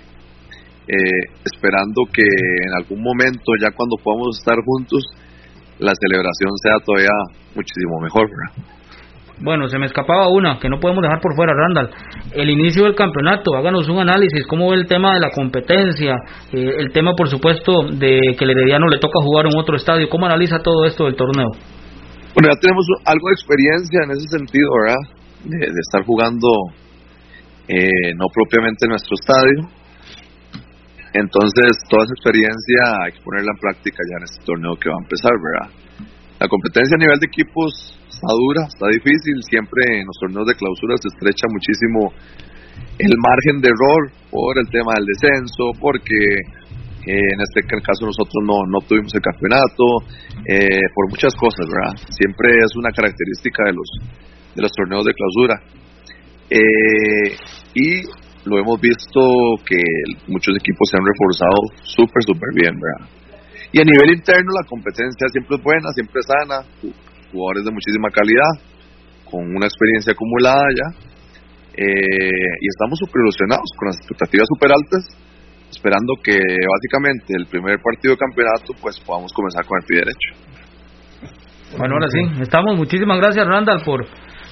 [0.91, 5.07] Eh, esperando que en algún momento, ya cuando podamos estar juntos,
[5.79, 7.15] la celebración sea todavía
[7.55, 8.27] muchísimo mejor.
[9.43, 11.91] Bueno, se me escapaba una que no podemos dejar por fuera, Randall.
[12.33, 16.15] El inicio del campeonato, háganos un análisis, cómo ve el tema de la competencia,
[16.53, 20.09] eh, el tema, por supuesto, de que el Herediano le toca jugar en otro estadio,
[20.11, 21.49] cómo analiza todo esto del torneo.
[22.35, 25.21] Bueno, ya tenemos algo de experiencia en ese sentido, ¿verdad?
[25.45, 26.49] de, estar jugando
[27.69, 29.71] eh, no propiamente en nuestro estadio.
[31.13, 34.97] Entonces, toda esa experiencia hay que ponerla en práctica ya en este torneo que va
[34.97, 35.69] a empezar, ¿verdad?
[36.39, 40.53] La competencia a nivel de equipos está dura, está difícil, siempre en los torneos de
[40.53, 42.13] clausura se estrecha muchísimo
[43.01, 46.21] el margen de error por el tema del descenso, porque
[47.09, 50.05] eh, en este caso nosotros no, no tuvimos el campeonato,
[50.45, 51.97] eh, por muchas cosas, ¿verdad?
[52.13, 53.89] Siempre es una característica de los
[54.55, 55.57] de los torneos de clausura.
[56.51, 57.37] Eh,
[57.75, 58.03] y
[58.45, 59.21] lo hemos visto
[59.65, 59.81] que
[60.27, 63.09] muchos equipos se han reforzado súper, súper bien, ¿verdad?
[63.73, 66.67] Y a nivel interno la competencia siempre es buena, siempre es sana,
[67.31, 68.53] jugadores de muchísima calidad,
[69.25, 70.89] con una experiencia acumulada ya,
[71.75, 75.03] eh, y estamos súper ilusionados, con las expectativas súper altas,
[75.71, 80.31] esperando que básicamente el primer partido de campeonato pues podamos comenzar con el pie derecho.
[81.79, 82.77] Bueno, ahora sí, estamos.
[82.77, 84.05] Muchísimas gracias, Randall, por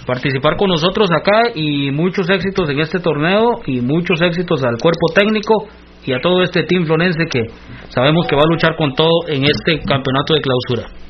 [0.07, 5.13] participar con nosotros acá y muchos éxitos en este torneo y muchos éxitos al cuerpo
[5.15, 5.67] técnico
[6.07, 7.43] y a todo este team flonense que
[7.89, 11.08] sabemos que va a luchar con todo en este campeonato de clausura.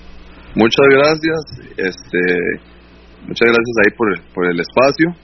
[0.55, 1.39] Muchas gracias,
[1.77, 2.19] este,
[3.27, 5.15] muchas gracias ahí por el, por el espacio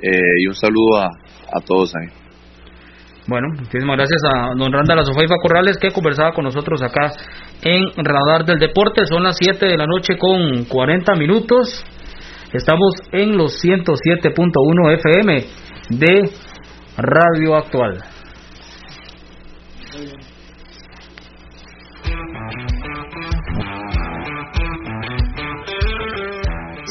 [0.00, 2.24] eh, y un saludo a, a todos ahí.
[3.26, 5.02] Bueno, muchísimas gracias a don Randa La
[5.40, 7.10] Corrales que conversaba con nosotros acá
[7.62, 9.06] en Radar del Deporte.
[9.06, 11.84] Son las 7 de la noche con 40 minutos.
[12.52, 15.44] Estamos en los 107.1 FM
[15.90, 16.30] de
[16.98, 18.13] Radio Actual.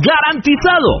[0.00, 1.00] garantizado.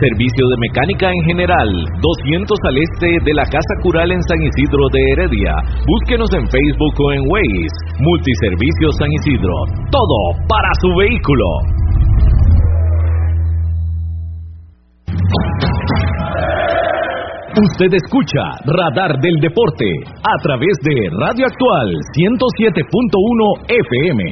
[0.00, 1.68] Servicio de mecánica en general,
[2.00, 5.54] 200 al este de la Casa Cural en San Isidro de Heredia.
[5.86, 7.76] Búsquenos en Facebook o en Waze.
[8.00, 9.54] Multiservicios San Isidro.
[9.90, 11.46] Todo para su vehículo.
[17.56, 19.88] Usted escucha Radar del Deporte
[20.20, 24.22] a través de Radio Actual 107.1 FM.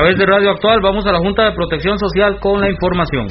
[0.00, 3.28] Través de Radio Actual vamos a la Junta de Protección Social con la información.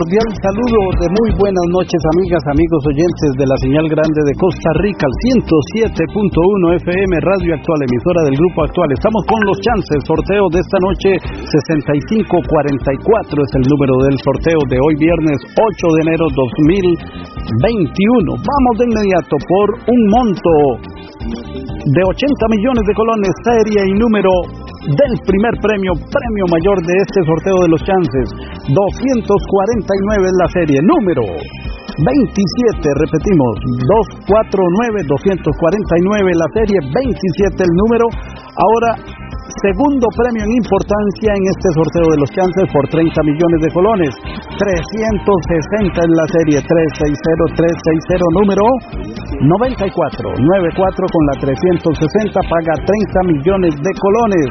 [0.00, 4.72] Cordial saludo de muy buenas noches, amigas, amigos oyentes de la señal grande de Costa
[4.80, 5.12] Rica, al
[5.44, 8.88] 107.1 FM, Radio Actual, emisora del Grupo Actual.
[8.96, 14.80] Estamos con los chances, sorteo de esta noche 6544 es el número del sorteo de
[14.80, 18.40] hoy viernes 8 de enero 2021.
[18.40, 20.80] Vamos de inmediato por un monto
[21.76, 22.24] de 80
[22.56, 24.32] millones de colones, serie y número
[24.80, 28.26] del primer premio, premio mayor de este sorteo de los chances.
[28.68, 31.22] 249 es la serie, número
[31.98, 33.52] 27, repetimos,
[34.28, 38.06] 249, 249 la serie, 27 el número.
[38.54, 38.90] Ahora,
[39.62, 44.12] segundo premio en importancia en este sorteo de los chances por 30 millones de colones.
[44.56, 48.64] 360 en la serie, 360, 360 número
[49.42, 49.90] 94,
[50.38, 54.48] 94 con la 360 paga 30 millones de colones.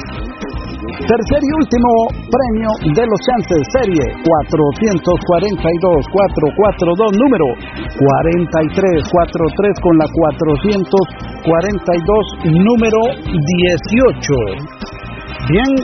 [0.90, 2.66] Tercer y último premio
[2.98, 7.46] de los chances, serie 442, 442, número
[7.94, 15.54] 43, 43 con la 442, número 18.
[15.54, 15.78] Bien,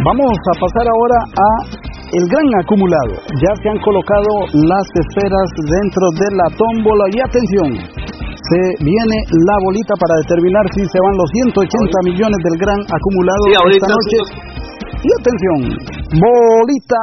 [0.00, 1.76] vamos a pasar ahora a
[2.16, 3.12] el gran acumulado.
[3.44, 7.76] Ya se han colocado las esferas dentro de la tómbola y atención,
[8.50, 13.42] se viene la bolita para determinar si se van los 180 millones del gran acumulado
[13.50, 14.18] esta noche.
[15.02, 15.58] Y atención,
[16.18, 17.00] bolita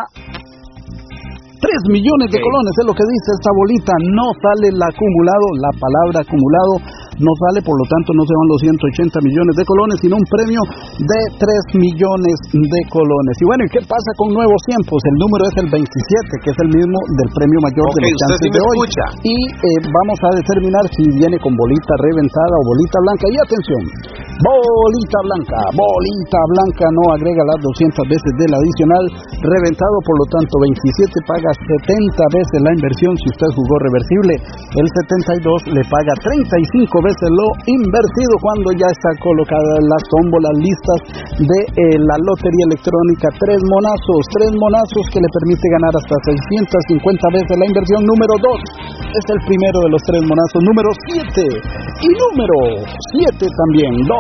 [1.64, 3.94] 3 millones de colones es lo que dice esta bolita.
[4.12, 6.74] No sale el acumulado, la palabra acumulado
[7.20, 10.28] no sale, por lo tanto no se van los 180 millones de colones, sino un
[10.30, 10.62] premio
[10.98, 13.36] de 3 millones de colones.
[13.38, 14.98] Y bueno, ¿y qué pasa con nuevos tiempos?
[15.14, 18.50] El número es el 27, que es el mismo del premio mayor de los chances
[18.50, 18.78] de hoy.
[19.24, 23.26] Y eh, vamos a determinar si viene con bolita reventada o bolita blanca.
[23.30, 23.82] Y atención,
[24.42, 29.04] bolita blanca, bolita blanca no agrega las 200 veces del adicional
[29.44, 31.52] reventado, por lo tanto 27 paga
[31.86, 34.34] 70 veces la inversión si usted jugó reversible.
[34.74, 41.00] El 72 le paga 35 veces lo invertido cuando ya está colocada las tómbolas listas
[41.44, 43.28] de eh, la lotería electrónica.
[43.44, 48.00] Tres monazos, tres monazos que le permite ganar hasta 650 veces la inversión.
[48.08, 50.60] Número 2 es el primero de los tres monazos.
[50.64, 52.58] Número 7 y número
[53.20, 53.92] 7 también.
[54.08, 54.16] 2,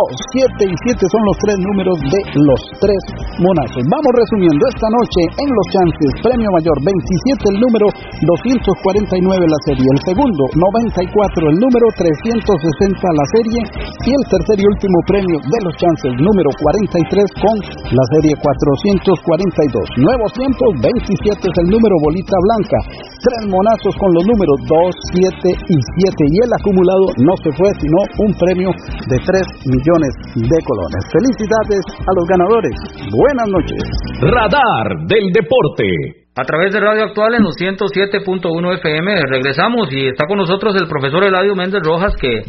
[0.60, 3.02] 7 y 7 son los tres números de los tres
[3.40, 3.82] monazos.
[3.88, 6.10] Vamos resumiendo esta noche en los chances.
[6.20, 9.88] Premio mayor 27 el número 249 la serie.
[9.88, 13.60] El segundo 94 el número 360 la serie.
[14.04, 17.56] Y el tercer y último premio de los chances número 43 con
[17.94, 20.02] la serie 442.
[20.02, 22.80] Nuevos tiempos 27 es el número bolita blanca.
[23.22, 26.34] Tres monazos con los números 2, 7 y 7.
[26.34, 28.70] Y el acumulado no se fue sino un premio
[29.08, 31.02] de 3 millones de colones.
[31.14, 32.76] Felicidades a los ganadores.
[33.14, 33.82] Buenas noches.
[34.22, 36.23] Radar del Deporte.
[36.36, 40.88] A través de Radio Actual en los 107.1 FM regresamos y está con nosotros el
[40.88, 42.42] profesor Eladio Méndez Rojas que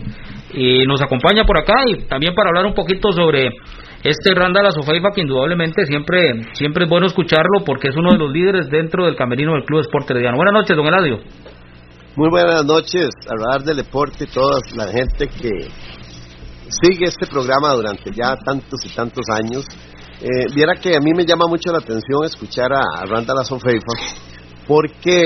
[0.86, 3.50] nos acompaña por acá y también para hablar un poquito sobre
[4.02, 8.32] este Randall Azofeifa que indudablemente siempre siempre es bueno escucharlo porque es uno de los
[8.32, 10.38] líderes dentro del camerino del Club Esporte Herediano.
[10.38, 11.18] Buenas noches, don Eladio.
[12.16, 15.50] Muy buenas noches Radar del Deporte y toda la gente que
[16.70, 19.66] sigue este programa durante ya tantos y tantos años
[20.26, 23.92] eh, viera que a mí me llama mucho la atención escuchar a, Randall Azofeifa
[24.66, 25.22] porque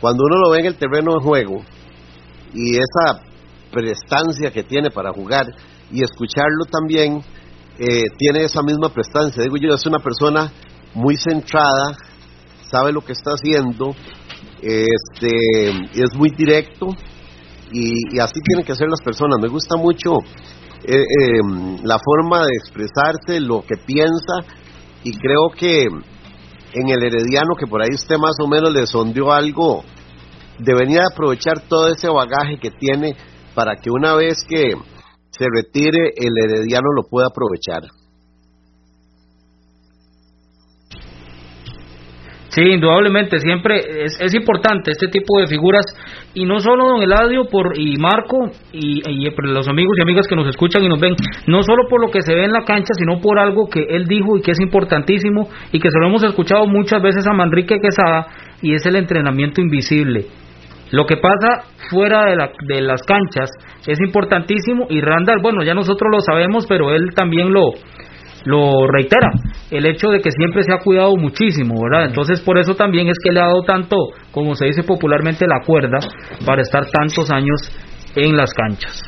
[0.00, 1.62] cuando uno lo ve en el terreno de juego
[2.52, 3.22] y esa
[3.70, 5.46] prestancia que tiene para jugar
[5.92, 7.22] y escucharlo también
[7.78, 9.44] eh, tiene esa misma prestancia.
[9.44, 10.52] Digo yo, es una persona
[10.94, 11.96] muy centrada,
[12.68, 13.94] sabe lo que está haciendo,
[14.60, 16.88] este, es muy directo
[17.70, 19.38] y así tienen que ser las personas.
[19.40, 20.18] Me gusta mucho
[20.84, 21.40] eh, eh,
[21.82, 24.34] la forma de expresarse, lo que piensa,
[25.04, 29.32] y creo que en el Herediano, que por ahí usted más o menos le sondeó
[29.32, 29.84] algo,
[30.58, 33.16] debería aprovechar todo ese bagaje que tiene
[33.54, 34.72] para que una vez que
[35.30, 37.82] se retire, el Herediano lo pueda aprovechar.
[42.50, 45.84] Sí, indudablemente, siempre es, es, importante este tipo de figuras
[46.38, 49.02] y no solo don Eladio por, y Marco y,
[49.42, 51.16] los amigos y amigas que nos escuchan y nos ven,
[51.48, 54.06] no solo por lo que se ve en la cancha, sino por algo que él
[54.06, 57.80] dijo y que es importantísimo y que se lo hemos escuchado muchas veces a Manrique
[57.80, 58.28] Quesada
[58.62, 60.26] y es el entrenamiento invisible.
[60.92, 63.50] Lo que pasa fuera de, la, de las canchas
[63.86, 67.72] es importantísimo y Randall, bueno, ya nosotros lo sabemos, pero él también lo,
[68.44, 69.30] lo reitera,
[69.70, 72.06] el hecho de que siempre se ha cuidado muchísimo, ¿verdad?
[72.06, 73.96] Entonces por eso también es que le ha dado tanto,
[74.32, 75.98] como se dice popularmente, la cuerda
[76.46, 77.60] para estar tantos años
[78.14, 79.02] en las canchas.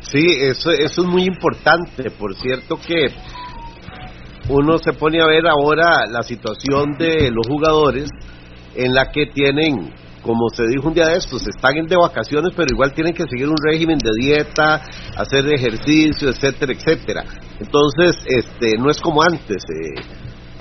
[0.00, 3.08] Sí, eso, eso es muy importante, por cierto que
[4.48, 8.08] uno se pone a ver ahora la situación de los jugadores
[8.74, 9.92] en la que tienen
[10.22, 13.48] como se dijo un día de estos, están de vacaciones, pero igual tienen que seguir
[13.48, 14.82] un régimen de dieta,
[15.16, 17.24] hacer ejercicio, etcétera, etcétera.
[17.58, 20.00] Entonces, este, no es como antes, eh,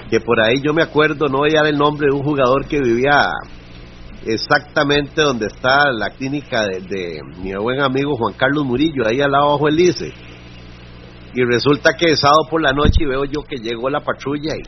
[0.09, 2.65] que por ahí yo me acuerdo, no voy a dar el nombre de un jugador
[2.65, 3.29] que vivía
[4.25, 9.49] exactamente donde está la clínica de, mi buen amigo Juan Carlos Murillo, ahí al lado
[9.49, 10.13] abajo del ICE.
[11.33, 14.61] Y resulta que sábado por la noche veo yo que llegó la patrulla y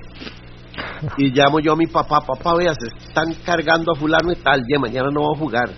[1.17, 4.61] y llamo yo a mi papá, papá, vea, se están cargando a fulano y tal,
[4.67, 5.69] ya mañana no va a jugar.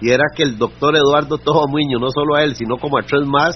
[0.00, 1.38] Y era que el doctor Eduardo
[1.68, 3.54] Muño, no solo a él, sino como a tres más,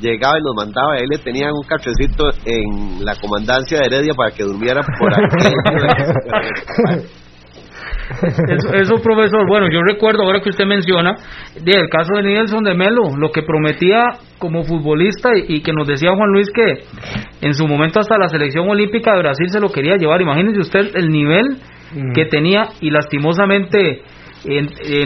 [0.00, 4.14] llegaba y nos mandaba, a él le tenían un cafecito en la comandancia de Heredia
[4.14, 7.06] para que durmiera por aquí.
[8.48, 11.14] Eso, eso, profesor, bueno, yo recuerdo ahora que usted menciona
[11.60, 14.04] del caso de Nelson de Melo, lo que prometía
[14.38, 16.84] como futbolista y, que nos decía Juan Luis que
[17.40, 20.22] en su momento hasta la selección olímpica de Brasil se lo quería llevar.
[20.22, 21.46] Imagínese usted el nivel
[21.94, 22.12] mm.
[22.12, 24.02] que tenía y lastimosamente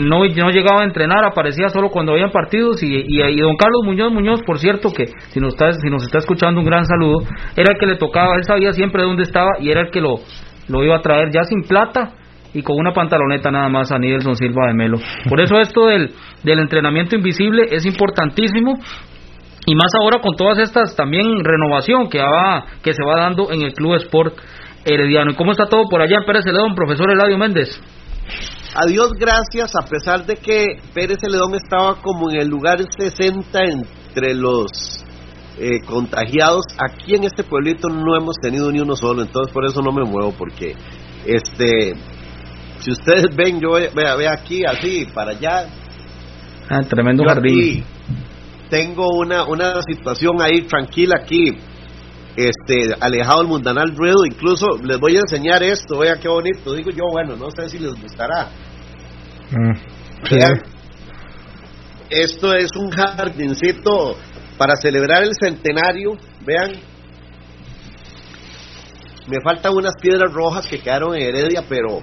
[0.03, 4.11] no, no llegaba a entrenar, aparecía solo cuando habían partidos y, y, don Carlos Muñoz
[4.11, 7.25] Muñoz, por cierto, que si nos, está, si nos está escuchando un gran saludo,
[7.55, 10.19] era el que le tocaba, él sabía siempre dónde estaba y era el que lo,
[10.67, 12.13] lo iba a traer ya sin plata
[12.53, 14.97] y con una pantaloneta nada más a Nielson Silva de Melo.
[15.29, 16.11] Por eso esto del,
[16.43, 18.79] del entrenamiento invisible es importantísimo
[19.65, 23.61] y más ahora con todas estas también renovación que, va, que se va dando en
[23.61, 24.35] el Club Sport
[24.85, 25.31] Herediano.
[25.31, 27.79] ¿Y cómo está todo por allá en Pérez Celedón, profesor Eladio Méndez?
[28.73, 33.59] a Dios gracias, a pesar de que Pérez Celedón estaba como en el lugar 60
[33.63, 35.03] entre los
[35.59, 39.81] eh, contagiados, aquí en este pueblito no hemos tenido ni uno solo, entonces por eso
[39.81, 40.75] no me muevo, porque
[41.25, 41.93] este
[42.81, 45.67] si ustedes ven, yo vea, vea aquí, así, para allá.
[46.69, 47.83] Ah, tremendo jardín.
[48.69, 51.57] Tengo una, una situación ahí tranquila aquí,
[52.35, 54.25] este, alejado del mundanal ruido.
[54.25, 56.73] Incluso les voy a enseñar esto, vea qué bonito.
[56.73, 58.49] Digo yo, bueno, no sé si les gustará.
[59.51, 60.61] Mm, Vean,
[62.09, 64.15] esto es un jardincito
[64.57, 66.17] para celebrar el centenario.
[66.45, 66.71] Vean,
[69.27, 72.01] me faltan unas piedras rojas que quedaron en Heredia, pero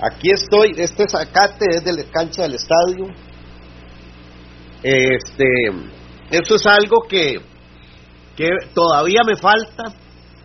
[0.00, 0.72] aquí estoy.
[0.76, 3.06] Este zacate es de la cancha del estadio.
[4.82, 5.46] Este,
[6.30, 7.40] eso es algo que,
[8.36, 9.84] que todavía me falta,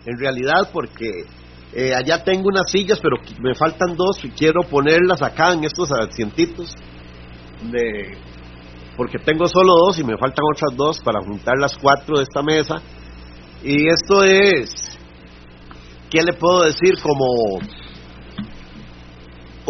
[0.04, 1.26] en realidad, porque
[1.74, 5.90] eh, allá tengo unas sillas, pero me faltan dos y quiero ponerlas acá en estos
[5.92, 6.74] asientitos.
[7.70, 8.18] De,
[8.96, 12.42] porque tengo solo dos y me faltan otras dos para juntar las cuatro de esta
[12.42, 12.82] mesa.
[13.62, 14.98] Y esto es,
[16.10, 17.00] ¿qué le puedo decir?
[17.00, 17.60] Como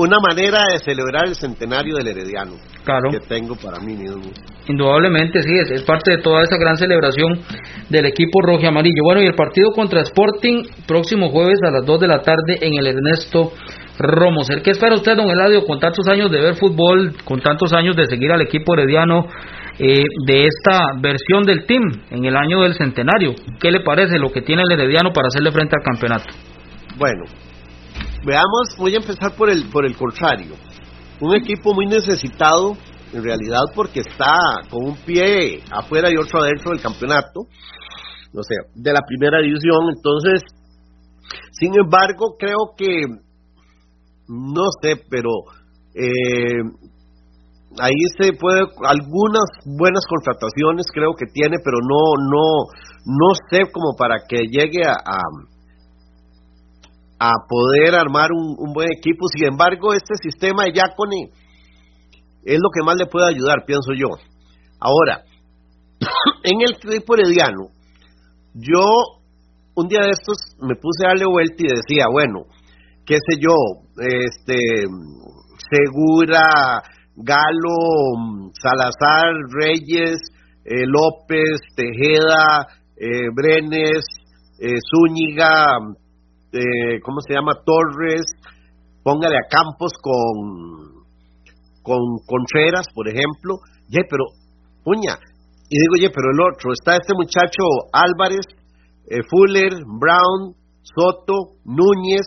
[0.02, 2.52] una manera de celebrar el centenario del Herediano
[2.84, 3.10] claro.
[3.10, 4.30] que tengo para mí mismo.
[4.68, 7.40] Indudablemente, sí, es, parte de toda esa gran celebración
[7.88, 9.02] del equipo rojo y amarillo.
[9.04, 12.74] Bueno, y el partido contra Sporting, próximo jueves a las 2 de la tarde en
[12.74, 13.52] el Ernesto
[13.98, 14.62] Romoser.
[14.62, 18.06] ¿Qué espera usted, don Eladio, con tantos años de ver fútbol, con tantos años de
[18.06, 19.26] seguir al equipo herediano,
[19.78, 23.34] eh, de esta versión del team en el año del centenario?
[23.60, 26.30] ¿Qué le parece lo que tiene el herediano para hacerle frente al campeonato?
[26.96, 27.24] Bueno,
[28.24, 30.54] veamos, voy a empezar por el, por el contrario.
[31.20, 32.76] Un equipo muy necesitado,
[33.12, 34.34] en realidad, porque está
[34.70, 39.90] con un pie afuera y otro adentro del campeonato, o sea, de la primera división.
[39.94, 40.42] Entonces,
[41.52, 43.06] sin embargo, creo que,
[44.28, 45.30] no sé, pero
[45.94, 46.62] eh,
[47.78, 52.66] ahí se puede, algunas buenas contrataciones creo que tiene, pero no, no,
[53.04, 55.20] no sé como para que llegue a
[57.48, 59.26] poder armar un, buen equipo.
[59.28, 61.30] Sin embargo, este sistema de Yacone
[62.44, 64.08] es lo que más le puede ayudar, pienso yo.
[64.80, 65.22] Ahora,
[66.42, 67.68] en el equipo herediano,
[68.54, 68.84] yo
[69.74, 72.44] un día de estos me puse a darle vuelta y decía, bueno,
[73.06, 73.54] qué sé yo,
[73.98, 74.58] este,
[75.70, 76.82] Segura,
[77.16, 80.18] Galo, Salazar, Reyes,
[80.64, 82.66] eh, López, Tejeda,
[82.96, 84.04] eh, Brenes,
[84.60, 85.78] eh, Zúñiga,
[86.52, 87.52] este, ¿cómo se llama?
[87.64, 88.22] Torres,
[89.02, 91.04] póngale a Campos con,
[91.82, 93.56] con Contreras, por ejemplo,
[93.88, 94.24] ye, pero,
[94.84, 95.16] puña,
[95.68, 98.46] y digo, ye, pero el otro, está este muchacho Álvarez,
[99.08, 102.26] eh, Fuller, Brown, Soto, Núñez,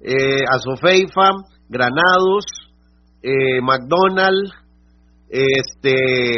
[0.00, 1.30] eh, Azofeifa,
[1.68, 2.44] Granados,
[3.22, 4.52] eh, McDonald,
[5.30, 6.36] este,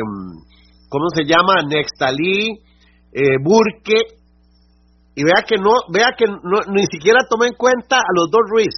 [0.88, 1.62] ¿cómo se llama?
[1.68, 2.60] Nextalí,
[3.42, 4.16] Burke,
[5.16, 8.42] y vea que no, vea que no, ni siquiera tomé en cuenta a los dos
[8.50, 8.76] Ruiz.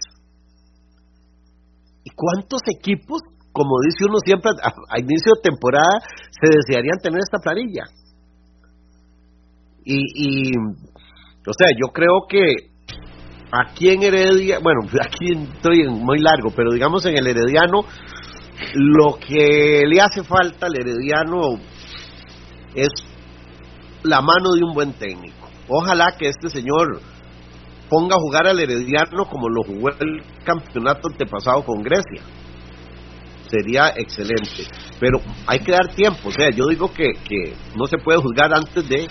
[2.04, 3.22] ¿Y cuántos equipos,
[3.52, 5.98] como dice uno siempre a, inicio de temporada,
[6.30, 7.86] se desearían tener esta planilla?
[9.84, 10.52] Y, y,
[11.44, 12.70] o sea, yo creo que
[13.50, 17.82] aquí en Heredia, bueno, aquí estoy muy largo, pero digamos en el Herediano,
[18.74, 21.58] lo que le hace falta al Herediano
[22.76, 22.90] es
[24.04, 25.37] la mano de un buen técnico
[25.68, 27.00] Ojalá que este señor
[27.88, 32.22] ponga a jugar al Herediano como lo jugó el campeonato antepasado con Grecia.
[33.48, 34.66] Sería excelente.
[35.00, 36.28] Pero hay que dar tiempo.
[36.28, 39.08] O sea, yo digo que, que no se puede juzgar antes de,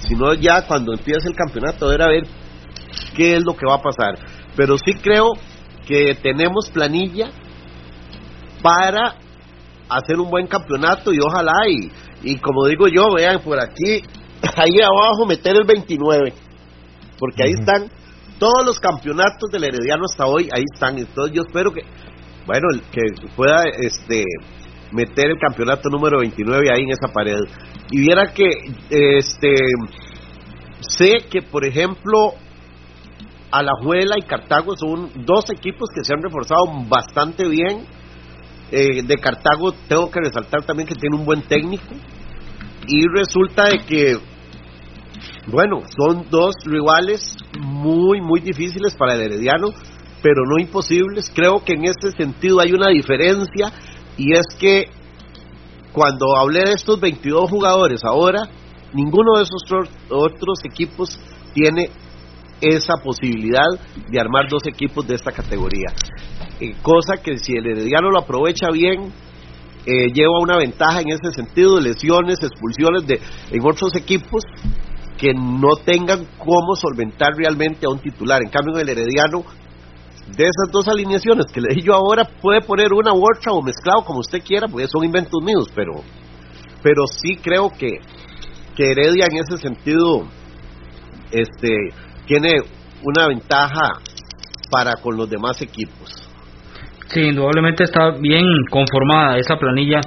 [0.00, 2.26] sino ya cuando empiece el campeonato, a ver
[3.14, 4.18] qué es lo que va a pasar.
[4.56, 5.32] Pero sí creo
[5.86, 7.30] que tenemos planilla
[8.62, 9.16] para
[9.88, 11.90] hacer un buen campeonato y ojalá y,
[12.22, 14.02] y como digo yo, vean por aquí
[14.56, 16.32] ahí abajo meter el 29,
[17.18, 17.90] porque ahí están
[18.38, 20.98] todos los campeonatos del Herediano hasta hoy, ahí están.
[20.98, 21.82] Entonces yo espero que,
[22.46, 23.00] bueno, que
[23.34, 24.24] pueda este
[24.92, 27.40] meter el campeonato número 29 ahí en esa pared.
[27.90, 28.50] Y viera que,
[28.90, 29.54] este,
[30.80, 32.34] sé que, por ejemplo,
[33.50, 37.86] Alajuela y Cartago son dos equipos que se han reforzado bastante bien.
[38.70, 41.94] Eh, de Cartago tengo que resaltar también que tiene un buen técnico
[42.88, 44.18] y resulta de que
[45.46, 49.68] bueno, son dos rivales muy, muy difíciles para el Herediano,
[50.22, 51.30] pero no imposibles.
[51.34, 53.72] Creo que en este sentido hay una diferencia
[54.16, 54.86] y es que
[55.92, 58.42] cuando hablé de estos 22 jugadores ahora,
[58.92, 59.62] ninguno de esos
[60.10, 61.18] otros equipos
[61.54, 61.90] tiene
[62.60, 63.68] esa posibilidad
[64.08, 65.88] de armar dos equipos de esta categoría.
[66.58, 69.12] eh, cosa que si el Herediano lo aprovecha bien,
[69.84, 73.20] eh, lleva una ventaja en ese sentido, lesiones, expulsiones de,
[73.50, 74.42] en otros equipos
[75.18, 78.42] que no tengan cómo solventar realmente a un titular.
[78.42, 79.44] En cambio, el Herediano,
[80.36, 83.62] de esas dos alineaciones que le di yo ahora, puede poner una u otra o
[83.62, 85.92] mezclado como usted quiera, porque son inventos míos, pero,
[86.82, 87.88] pero sí creo que,
[88.74, 90.26] que Heredia en ese sentido
[91.30, 91.74] este,
[92.26, 92.60] tiene
[93.02, 94.00] una ventaja
[94.70, 96.26] para con los demás equipos.
[97.08, 100.00] Sí, indudablemente está bien conformada esa planilla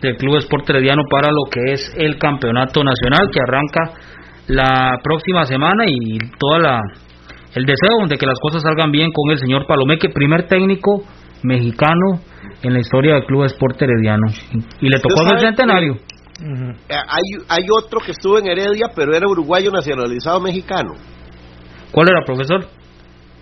[0.00, 4.15] del Club Sport Herediano para lo que es el campeonato nacional que arranca
[4.48, 6.80] la próxima semana y toda la
[7.54, 11.02] el deseo de que las cosas salgan bien con el señor Palomeque, primer técnico
[11.42, 12.20] mexicano
[12.62, 14.26] en la historia del Club Sport Herediano
[14.80, 15.94] y le tocó el centenario.
[16.38, 20.92] Eh, hay, hay otro que estuvo en Heredia, pero era uruguayo nacionalizado mexicano.
[21.90, 22.66] ¿Cuál era, profesor?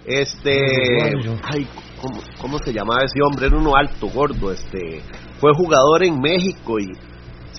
[0.07, 0.61] Este,
[1.43, 1.67] ay,
[2.01, 3.47] ¿cómo, ¿cómo se llamaba ese hombre?
[3.47, 5.01] Era uno alto, gordo, este,
[5.41, 6.87] fue jugador en México y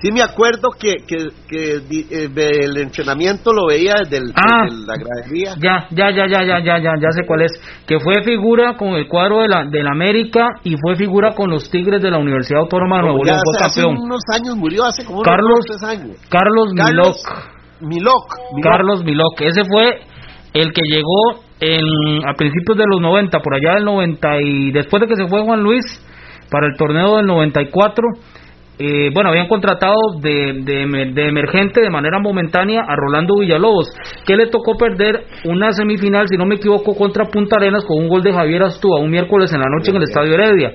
[0.02, 1.18] sí me acuerdo que, que,
[1.48, 2.30] que eh,
[2.64, 4.66] el entrenamiento lo veía desde, el, Ah.
[4.66, 5.56] desde la gradería.
[5.62, 7.52] Ya, ya, ya, ya, ya, ya, ya, ya sé cuál es.
[7.88, 11.50] Que fue figura con el cuadro de la, de la América y fue figura con
[11.50, 13.38] los Tigres de la Universidad Autónoma de Nuevo León.
[13.44, 14.04] Fue hace, hace campeón.
[14.06, 16.18] unos años murió, hace como Carlos, tres años.
[16.30, 17.16] Carlos Milok.
[17.82, 18.26] Milok.
[18.56, 18.64] Milok.
[18.64, 19.42] Carlos Milok.
[19.42, 20.00] Ese fue
[20.54, 25.02] el que llegó en, a principios de los 90, por allá del 90 y después
[25.02, 25.84] de que se fue Juan Luis
[26.52, 28.04] para el torneo del 94.
[28.78, 33.88] Eh, bueno, habían contratado de, de, emer- de emergente de manera momentánea a Rolando Villalobos,
[34.26, 38.10] que le tocó perder una semifinal, si no me equivoco, contra Punta Arenas con un
[38.10, 40.72] gol de Javier Astúa un miércoles en la noche en el Estadio Heredia.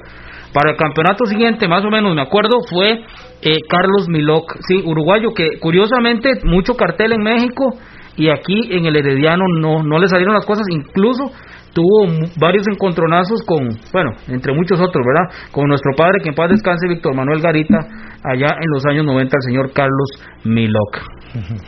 [0.55, 3.03] Para el campeonato siguiente, más o menos, me acuerdo, fue
[3.43, 7.75] eh, Carlos Milok, sí, uruguayo, que curiosamente mucho cartel en México
[8.17, 11.31] y aquí en el Herediano no, no le salieron las cosas, incluso
[11.73, 12.07] tuvo
[12.39, 15.51] varios encontronazos con, bueno, entre muchos otros, ¿verdad?
[15.53, 17.79] Con nuestro padre, que en paz descanse, Víctor Manuel Garita,
[18.25, 20.09] allá en los años 90, el señor Carlos
[20.45, 20.97] Milok.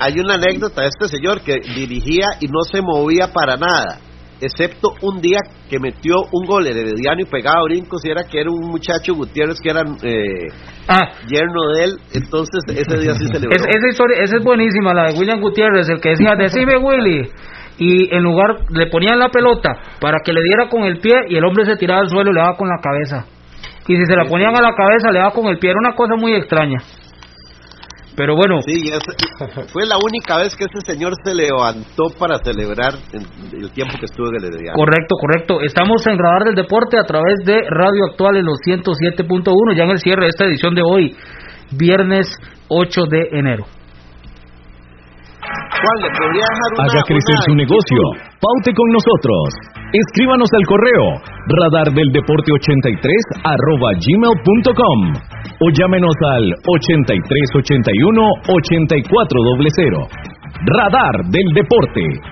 [0.01, 3.99] Hay una anécdota de este señor que dirigía y no se movía para nada,
[4.41, 5.39] excepto un día
[5.71, 9.59] que metió un gol Herediano y pegaba brincos y era que era un muchacho Gutiérrez
[9.63, 10.49] que era eh,
[10.89, 13.55] Ah, yerno de él, entonces ese día sí celebró.
[13.55, 17.29] Es- esa historia, esa es buenísima, la de William Gutiérrez, el que decía, decime Willy,
[17.79, 19.71] y en lugar, le ponían la pelota
[20.01, 22.35] para que le diera con el pie y el hombre se tiraba al suelo y
[22.35, 23.27] le daba con la cabeza.
[23.89, 25.95] Y si se la ponían a la cabeza, le daba con el pie, era una
[25.95, 26.79] cosa muy extraña.
[28.15, 28.91] Pero bueno, Sí,
[29.73, 34.29] fue la única vez que ese señor se levantó para celebrar el tiempo que estuvo
[34.29, 35.61] en el correcto, correcto.
[35.63, 39.91] Estamos en Radar del Deporte a través de Radio Actual en los 107.1, ya en
[39.91, 41.17] el cierre de esta edición de hoy,
[41.71, 42.29] viernes
[42.69, 43.65] 8 de enero.
[45.83, 48.01] Juan, ¿le podría dejar una, Haga crecer una su negocio.
[48.39, 49.45] Paute con nosotros.
[49.91, 51.05] Escríbanos al correo
[51.43, 53.03] radardeldeporte83
[53.43, 54.99] arroba gmail.com
[55.59, 60.07] o llámenos al 8381 8400.
[60.71, 62.32] Radar del Deporte.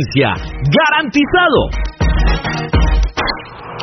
[0.77, 1.69] ¡Garantizado!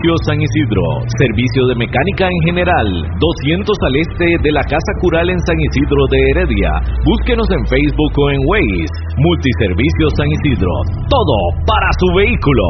[0.00, 0.82] Multiservicios San Isidro
[1.18, 2.86] servicio de mecánica en general,
[3.20, 6.72] 200 al este de la Casa Cural en San Isidro de Heredia.
[7.04, 8.96] Búsquenos en Facebook o en Waze.
[9.18, 10.72] Multiservicios San Isidro.
[11.04, 11.36] Todo
[11.66, 12.62] para su vehículo.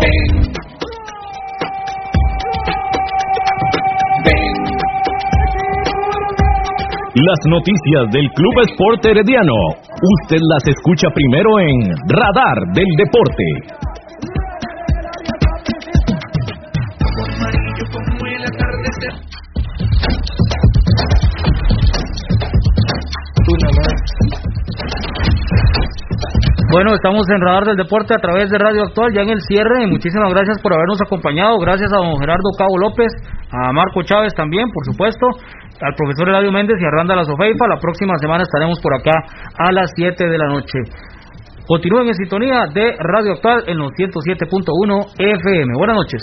[7.14, 9.54] Las noticias del Club Sport Herediano.
[10.22, 13.89] Usted las escucha primero en Radar del Deporte.
[26.70, 29.86] Bueno, estamos en Radar del Deporte a través de Radio Actual, ya en el cierre.
[29.88, 31.58] Muchísimas gracias por habernos acompañado.
[31.58, 33.12] Gracias a don Gerardo Cabo López,
[33.50, 35.26] a Marco Chávez también, por supuesto,
[35.82, 37.66] al profesor Eladio Méndez y a Randa La Sofeifa.
[37.66, 39.18] La próxima semana estaremos por acá
[39.58, 40.78] a las 7 de la noche.
[41.66, 45.74] Continúen en sintonía de Radio Actual en los 107.1 FM.
[45.76, 46.22] Buenas noches.